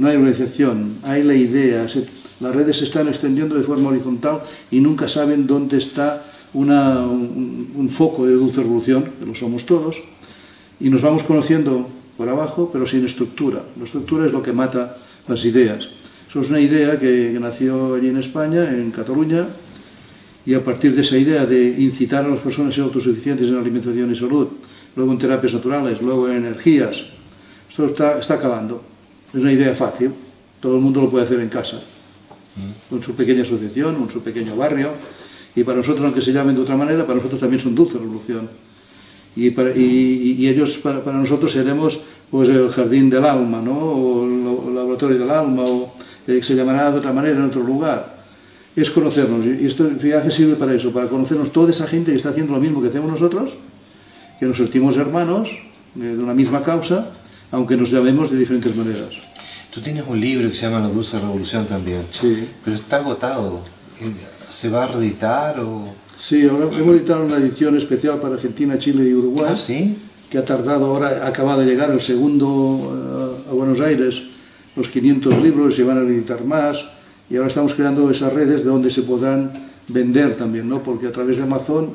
no 0.00 0.08
hay 0.08 0.16
organización, 0.16 0.96
hay 1.02 1.22
la 1.22 1.34
idea, 1.34 1.86
las 2.40 2.54
redes 2.54 2.78
se 2.78 2.84
están 2.84 3.08
extendiendo 3.08 3.54
de 3.54 3.62
forma 3.62 3.90
horizontal 3.90 4.42
y 4.70 4.80
nunca 4.80 5.08
saben 5.08 5.46
dónde 5.46 5.76
está 5.76 6.24
un, 6.54 7.88
foco 7.90 8.26
de 8.26 8.32
dulce 8.32 8.62
revolución, 8.62 9.12
que 9.18 9.26
lo 9.26 9.34
somos 9.34 9.66
todos, 9.66 10.02
y 10.80 10.88
nos 10.88 11.02
vamos 11.02 11.22
conociendo 11.24 11.86
por 12.16 12.28
abajo, 12.28 12.70
pero 12.72 12.86
sin 12.86 13.04
estructura. 13.04 13.62
La 13.78 13.84
estructura 13.84 14.26
es 14.26 14.32
lo 14.32 14.42
que 14.42 14.52
mata 14.52 14.96
las 15.28 15.44
ideas. 15.44 15.88
Eso 16.28 16.40
es 16.40 16.48
una 16.48 16.60
idea 16.60 16.98
que 16.98 17.36
nació 17.40 17.94
allí 17.94 18.08
en 18.08 18.16
España, 18.16 18.70
en 18.70 18.90
Cataluña, 18.90 19.48
y 20.46 20.54
a 20.54 20.64
partir 20.64 20.94
de 20.94 21.02
esa 21.02 21.16
idea 21.18 21.46
de 21.46 21.80
incitar 21.80 22.24
a 22.24 22.28
las 22.28 22.40
personas 22.40 22.72
a 22.72 22.74
ser 22.76 22.84
autosuficientes 22.84 23.48
en 23.48 23.56
alimentación 23.56 24.10
y 24.12 24.16
salud, 24.16 24.48
luego 24.96 25.12
en 25.12 25.18
terapias 25.18 25.54
naturales, 25.54 26.00
luego 26.00 26.28
en 26.28 26.36
energías, 26.38 27.02
esto 27.70 27.86
está, 27.86 28.18
está 28.18 28.34
acabando. 28.34 28.82
Es 29.34 29.40
una 29.40 29.52
idea 29.52 29.74
fácil, 29.74 30.10
todo 30.60 30.76
el 30.76 30.80
mundo 30.82 31.02
lo 31.02 31.10
puede 31.10 31.24
hacer 31.26 31.40
en 31.40 31.48
casa, 31.48 31.80
con 32.88 33.00
su 33.02 33.14
pequeña 33.14 33.42
asociación, 33.42 33.94
con 33.96 34.10
su 34.10 34.20
pequeño 34.22 34.56
barrio, 34.56 34.90
y 35.54 35.62
para 35.64 35.78
nosotros, 35.78 36.04
aunque 36.04 36.20
se 36.20 36.32
llamen 36.32 36.54
de 36.56 36.62
otra 36.62 36.76
manera, 36.76 37.04
para 37.06 37.16
nosotros 37.16 37.40
también 37.40 37.60
son 37.62 37.74
dulce 37.74 37.98
revolución. 37.98 38.48
Y, 39.36 39.50
para- 39.50 39.70
y- 39.76 40.36
y 40.38 40.48
ellos, 40.48 40.76
para, 40.78 41.04
para 41.04 41.16
nosotros, 41.18 41.52
seremos 41.52 42.00
pues 42.30 42.48
el 42.48 42.68
jardín 42.70 43.08
del 43.10 43.24
alma, 43.24 43.60
¿no? 43.60 43.72
O 43.78 44.24
el 44.26 44.74
laboratorio 44.74 45.18
del 45.18 45.30
alma, 45.30 45.62
o 45.64 45.92
eh, 46.26 46.38
que 46.38 46.42
se 46.44 46.54
llamará 46.56 46.90
de 46.90 46.98
otra 46.98 47.12
manera 47.12 47.36
en 47.36 47.42
otro 47.42 47.62
lugar. 47.62 48.09
Es 48.80 48.90
conocernos, 48.90 49.44
y 49.44 49.66
esto 49.66 49.86
el 49.86 49.96
viaje 49.96 50.30
sirve 50.30 50.54
para 50.54 50.72
eso, 50.74 50.90
para 50.90 51.06
conocernos 51.08 51.52
toda 51.52 51.70
esa 51.70 51.86
gente 51.86 52.12
que 52.12 52.16
está 52.16 52.30
haciendo 52.30 52.54
lo 52.54 52.60
mismo 52.60 52.80
que 52.80 52.88
hacemos 52.88 53.10
nosotros, 53.10 53.50
que 54.38 54.46
nos 54.46 54.56
sentimos 54.56 54.96
hermanos 54.96 55.50
eh, 55.50 56.00
de 56.00 56.18
una 56.22 56.32
misma 56.32 56.62
causa, 56.62 57.10
aunque 57.52 57.76
nos 57.76 57.90
llamemos 57.90 58.30
de 58.30 58.38
diferentes 58.38 58.74
maneras. 58.74 59.10
Tú 59.74 59.80
tienes 59.82 60.04
un 60.08 60.18
libro 60.18 60.48
que 60.48 60.54
se 60.54 60.62
llama 60.62 60.80
La 60.80 60.88
Dulce 60.88 61.18
Revolución 61.18 61.66
también, 61.66 62.02
Sí. 62.10 62.48
pero 62.64 62.76
está 62.76 62.96
agotado. 62.96 63.60
¿Se 64.50 64.70
va 64.70 64.84
a 64.84 64.86
reeditar 64.88 65.60
o...? 65.60 65.92
Sí, 66.16 66.48
ahora 66.48 66.64
hemos 66.74 66.96
editado 66.96 67.24
una 67.24 67.36
edición 67.36 67.76
especial 67.76 68.18
para 68.20 68.34
Argentina, 68.34 68.78
Chile 68.78 69.08
y 69.08 69.14
Uruguay. 69.14 69.50
Ah, 69.54 69.56
sí. 69.58 69.96
que 70.30 70.38
ha 70.38 70.44
tardado 70.44 70.86
ahora, 70.86 71.24
ha 71.24 71.28
acabado 71.28 71.60
de 71.60 71.66
llegar 71.66 71.90
el 71.90 72.00
segundo 72.00 73.36
eh, 73.46 73.50
a 73.50 73.52
Buenos 73.52 73.80
Aires, 73.80 74.22
los 74.76 74.88
500 74.88 75.38
libros, 75.42 75.74
se 75.74 75.82
van 75.84 75.98
a 75.98 76.02
editar 76.08 76.44
más, 76.44 76.84
y 77.30 77.36
ahora 77.36 77.48
estamos 77.48 77.74
creando 77.74 78.10
esas 78.10 78.32
redes 78.32 78.58
de 78.64 78.70
donde 78.70 78.90
se 78.90 79.02
podrán 79.02 79.52
vender 79.88 80.36
también, 80.36 80.68
¿no? 80.68 80.82
Porque 80.82 81.06
a 81.06 81.12
través 81.12 81.36
de 81.36 81.44
Amazon 81.44 81.90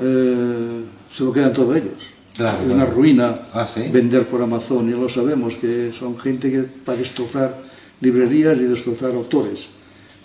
eh, 0.00 0.80
se 1.12 1.24
lo 1.24 1.32
quedan 1.32 1.52
todos 1.52 1.76
ellos. 1.76 2.02
Claro, 2.36 2.58
es 2.66 2.72
una 2.72 2.86
ruina 2.86 3.34
Ah, 3.52 3.68
¿sí? 3.72 3.82
vender 3.92 4.26
por 4.26 4.40
Amazon, 4.42 4.88
y 4.88 4.92
lo 4.92 5.08
sabemos, 5.08 5.54
que 5.56 5.92
son 5.92 6.18
gente 6.18 6.50
que 6.50 6.60
para 6.62 6.98
destrozar 6.98 7.56
librerías 8.00 8.56
y 8.58 8.62
destrozar 8.64 9.12
autores. 9.14 9.66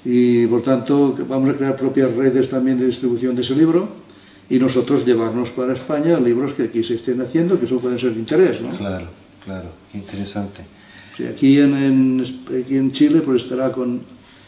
Y 0.06 0.48
por 0.48 0.62
tanto 0.64 1.16
vamos 1.28 1.50
a 1.50 1.54
crear 1.54 1.76
propias 1.76 2.16
redes 2.16 2.50
también 2.50 2.78
de 2.80 2.86
distribución 2.88 3.36
de 3.36 3.42
ese 3.42 3.56
libro 3.56 3.90
y 4.50 4.58
nosotros 4.58 5.06
llevarnos 5.06 5.50
para 5.50 5.74
España 5.74 6.18
libros 6.20 6.54
que 6.54 6.64
aquí 6.64 6.82
se 6.84 6.96
estén 6.96 7.20
haciendo, 7.20 7.60
que 7.60 7.66
eso 7.66 7.78
pueden 7.80 8.00
ser 8.00 8.14
de 8.14 8.20
interés, 8.20 8.62
¿no? 8.62 8.70
Claro, 8.78 9.08
claro, 9.44 9.68
interesante. 9.94 10.62
Sí, 11.18 11.26
aquí, 11.26 11.60
en, 11.60 11.76
en- 11.76 12.40
aquí 12.64 12.78
en 12.78 12.92
Chile 12.94 13.20
pues 13.20 13.44
estará 13.44 13.72
con 13.74 14.00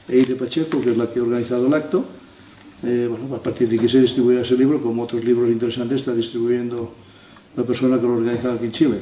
Eide 0.09 0.35
Pacheco, 0.35 0.81
que 0.81 0.91
es 0.91 0.97
la 0.97 1.07
que 1.11 1.19
ha 1.19 1.23
organizado 1.23 1.67
el 1.67 1.73
acto. 1.73 2.05
Eh, 2.83 3.07
bueno, 3.09 3.35
a 3.35 3.43
partir 3.43 3.67
de 3.69 3.77
que 3.77 3.89
se 3.89 4.01
distribuirá 4.01 4.41
ese 4.41 4.55
libro, 4.55 4.81
como 4.81 5.03
otros 5.03 5.23
libros 5.23 5.49
interesantes, 5.49 6.01
está 6.01 6.13
distribuyendo 6.13 6.91
la 7.55 7.63
persona 7.63 7.97
que 7.97 8.03
lo 8.03 8.13
ha 8.13 8.17
organizado 8.17 8.53
aquí 8.55 8.65
en 8.65 8.71
Chile. 8.71 8.97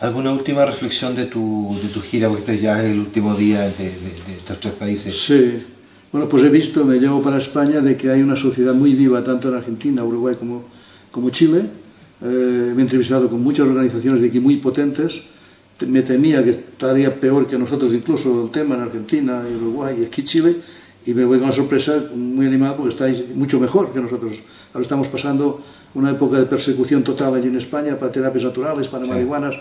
¿Alguna 0.00 0.32
última 0.32 0.64
reflexión 0.64 1.14
de 1.14 1.26
tu, 1.26 1.76
de 1.82 1.88
tu 1.88 2.00
gira? 2.00 2.28
Porque 2.28 2.52
este 2.52 2.58
ya 2.64 2.82
es 2.82 2.90
el 2.90 2.98
último 2.98 3.34
día 3.36 3.60
de, 3.62 3.70
de- 3.70 4.22
de 4.26 4.38
estos 4.38 4.58
tres 4.60 4.72
países. 4.74 5.16
Sí. 5.16 5.58
Bueno, 6.12 6.28
pues 6.28 6.44
he 6.44 6.48
visto, 6.48 6.84
me 6.84 6.98
llevo 6.98 7.22
para 7.22 7.38
España, 7.38 7.80
de 7.80 7.96
que 7.96 8.10
hay 8.10 8.22
una 8.22 8.36
sociedad 8.36 8.72
muy 8.74 8.94
viva, 8.94 9.22
tanto 9.24 9.48
en 9.48 9.54
Argentina, 9.54 10.04
Uruguay 10.04 10.36
como, 10.38 10.64
como 11.10 11.30
Chile. 11.30 11.66
Eh, 12.22 12.72
me 12.74 12.78
he 12.78 12.82
entrevistado 12.82 13.28
con 13.28 13.42
muchas 13.42 13.66
organizaciones 13.68 14.20
de 14.20 14.28
aquí 14.28 14.40
muy 14.40 14.56
potentes. 14.56 15.20
Me 15.88 16.02
temía 16.02 16.42
que 16.44 16.50
estaría 16.50 17.18
peor 17.18 17.46
que 17.46 17.58
nosotros 17.58 17.92
incluso 17.92 18.44
el 18.44 18.50
tema 18.50 18.76
en 18.76 18.82
Argentina, 18.82 19.42
y 19.50 19.54
Uruguay 19.56 19.96
y 20.00 20.04
aquí 20.04 20.24
Chile. 20.24 20.56
Y 21.06 21.12
me 21.12 21.24
voy 21.24 21.38
con 21.38 21.48
la 21.48 21.52
sorpresa 21.52 22.04
muy 22.14 22.46
animado 22.46 22.76
porque 22.76 22.92
estáis 22.92 23.24
mucho 23.34 23.58
mejor 23.60 23.92
que 23.92 24.00
nosotros. 24.00 24.34
Ahora 24.72 24.82
estamos 24.82 25.08
pasando 25.08 25.60
una 25.94 26.10
época 26.12 26.38
de 26.38 26.46
persecución 26.46 27.02
total 27.04 27.34
allí 27.34 27.48
en 27.48 27.56
España 27.56 27.96
para 27.98 28.10
terapias 28.10 28.44
naturales, 28.44 28.88
para 28.88 29.04
Sí. 29.04 29.10
marihuanas. 29.10 29.54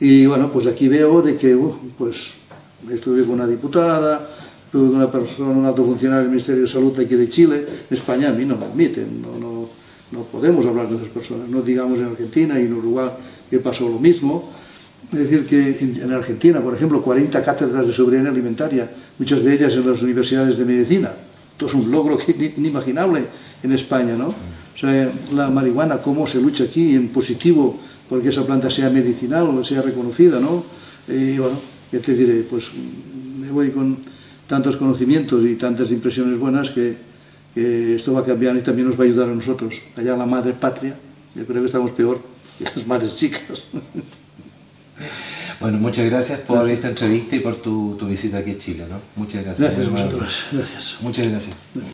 Y 0.00 0.26
bueno, 0.26 0.50
pues 0.50 0.66
aquí 0.66 0.88
veo 0.88 1.22
de 1.22 1.36
que, 1.36 1.54
uh, 1.54 1.72
pues, 1.96 2.32
estuve 2.90 3.22
con 3.22 3.34
una 3.34 3.46
diputada, 3.46 4.28
estuve 4.66 4.88
con 4.88 4.96
una 4.96 5.10
persona, 5.10 5.50
un 5.50 5.64
alto 5.66 5.84
funcionario 5.84 6.22
del 6.22 6.30
Ministerio 6.30 6.62
de 6.62 6.68
Salud 6.68 6.92
de 6.96 7.04
aquí 7.04 7.14
de 7.14 7.28
Chile. 7.28 7.64
En 7.88 7.96
España 7.96 8.30
a 8.30 8.32
mí 8.32 8.44
no 8.44 8.56
me 8.56 8.64
admiten, 8.64 9.22
no, 9.22 9.38
no, 9.38 9.68
no 10.10 10.24
podemos 10.24 10.66
hablar 10.66 10.88
de 10.88 10.96
esas 10.96 11.08
personas. 11.08 11.48
No 11.48 11.62
digamos 11.62 12.00
en 12.00 12.06
Argentina 12.06 12.58
y 12.58 12.64
en 12.64 12.72
Uruguay 12.72 13.10
que 13.48 13.60
pasó 13.60 13.88
lo 13.88 13.98
mismo. 14.00 14.50
Es 15.10 15.18
decir, 15.18 15.46
que 15.46 15.78
en, 15.80 16.00
en 16.02 16.12
Argentina, 16.12 16.60
por 16.60 16.74
ejemplo, 16.74 17.02
40 17.02 17.42
cátedras 17.42 17.86
de 17.86 17.92
soberanía 17.92 18.30
alimentaria, 18.30 18.90
muchas 19.18 19.42
de 19.42 19.54
ellas 19.54 19.74
en 19.74 19.90
las 19.90 20.02
universidades 20.02 20.56
de 20.56 20.64
medicina. 20.64 21.12
Esto 21.52 21.66
es 21.66 21.74
un 21.74 21.90
logro 21.90 22.18
inimaginable 22.56 23.24
en 23.62 23.72
España, 23.72 24.16
¿no? 24.16 24.28
O 24.28 24.78
sea, 24.78 25.12
la 25.32 25.50
marihuana, 25.50 25.98
cómo 25.98 26.26
se 26.26 26.40
lucha 26.40 26.64
aquí 26.64 26.94
en 26.94 27.08
positivo 27.08 27.78
porque 28.08 28.30
esa 28.30 28.44
planta 28.44 28.70
sea 28.70 28.90
medicinal 28.90 29.46
o 29.48 29.64
sea 29.64 29.82
reconocida, 29.82 30.40
¿no? 30.40 30.64
Y 31.08 31.38
bueno, 31.38 31.60
ya 31.90 32.00
te 32.00 32.14
diré, 32.14 32.42
pues 32.42 32.70
me 33.38 33.50
voy 33.50 33.70
con 33.70 33.98
tantos 34.46 34.76
conocimientos 34.76 35.44
y 35.44 35.54
tantas 35.56 35.90
impresiones 35.90 36.38
buenas 36.38 36.70
que, 36.70 36.96
que 37.54 37.96
esto 37.96 38.12
va 38.12 38.20
a 38.20 38.24
cambiar 38.24 38.56
y 38.56 38.60
también 38.60 38.88
nos 38.88 38.98
va 38.98 39.04
a 39.04 39.06
ayudar 39.06 39.28
a 39.28 39.34
nosotros. 39.34 39.80
Allá 39.96 40.16
la 40.16 40.26
madre 40.26 40.52
patria, 40.52 40.96
yo 41.34 41.46
creo 41.46 41.60
que 41.60 41.66
estamos 41.66 41.90
peor 41.92 42.20
que 42.58 42.64
las 42.64 42.86
madres 42.86 43.16
chicas. 43.16 43.64
Bueno, 45.60 45.78
muchas 45.78 46.06
gracias 46.06 46.40
por 46.40 46.68
esta 46.68 46.88
entrevista 46.88 47.36
y 47.36 47.40
por 47.40 47.62
tu, 47.62 47.96
tu 47.98 48.06
visita 48.06 48.38
aquí 48.38 48.52
a 48.52 48.58
Chile, 48.58 48.86
¿no? 48.88 49.00
Muchas 49.16 49.44
gracias. 49.44 49.70
Gracias 49.70 49.86
a 49.86 49.90
muy 49.90 50.00
amable. 50.00 50.20
vosotros. 50.20 50.44
Gracias. 50.52 50.96
Muchas 51.00 51.28
gracias. 51.28 51.92